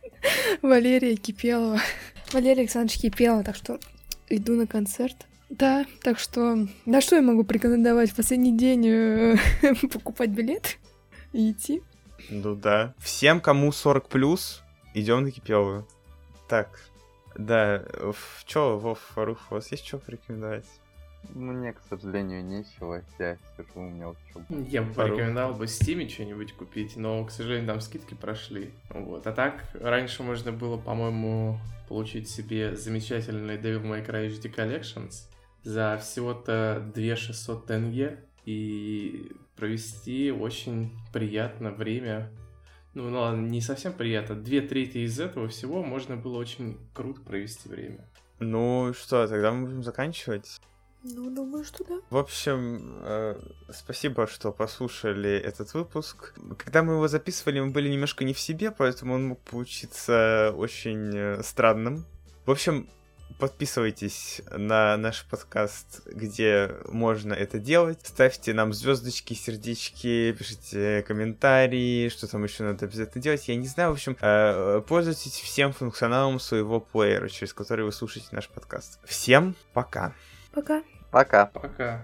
[0.62, 1.80] Валерия Кипелова.
[2.32, 3.78] Валерия Александрович Кипелова, так что
[4.28, 5.26] иду на концерт.
[5.50, 6.66] Да, так что...
[6.86, 9.36] Да что я могу порекомендовать в последний день э,
[9.92, 10.78] покупать билет
[11.32, 11.82] и идти?
[12.30, 12.94] Ну да.
[12.98, 14.62] Всем, кому 40 плюс,
[14.94, 15.86] идем на Кипеловую.
[16.48, 16.80] Так,
[17.36, 17.84] да,
[18.46, 20.66] чё, Вов, Фарух, у вас есть что порекомендовать?
[21.34, 23.02] Мне, к сожалению, нечего.
[23.18, 24.44] Я сижу, у меня учеба.
[24.68, 28.70] Я бы порекомендовал бы Steam что-нибудь купить, но, к сожалению, там скидки прошли.
[28.90, 29.26] Вот.
[29.26, 31.58] А так, раньше можно было, по-моему,
[31.88, 35.28] получить себе замечательный Devil May Cry HD Collections
[35.62, 42.30] за всего-то 2600 тенге и провести очень приятно время.
[42.94, 44.34] Ну, ну ладно, не совсем приятно.
[44.34, 48.08] Две трети из этого всего можно было очень круто провести время.
[48.38, 50.60] Ну что, тогда мы будем заканчивать.
[51.14, 52.00] Ну, думаю, что да.
[52.10, 53.40] В общем, э,
[53.72, 56.34] спасибо, что послушали этот выпуск.
[56.58, 61.16] Когда мы его записывали, мы были немножко не в себе, поэтому он мог получиться очень
[61.16, 62.04] э, странным.
[62.44, 62.88] В общем,
[63.38, 68.00] подписывайтесь на наш подкаст, где можно это делать.
[68.02, 73.48] Ставьте нам звездочки, сердечки, пишите комментарии, что там еще надо обязательно делать.
[73.48, 78.28] Я не знаю, в общем, э, пользуйтесь всем функционалом своего плеера, через который вы слушаете
[78.32, 78.98] наш подкаст.
[79.04, 80.14] Всем пока!
[80.52, 80.82] Пока.
[81.10, 81.46] Пока.
[81.46, 82.00] Пока.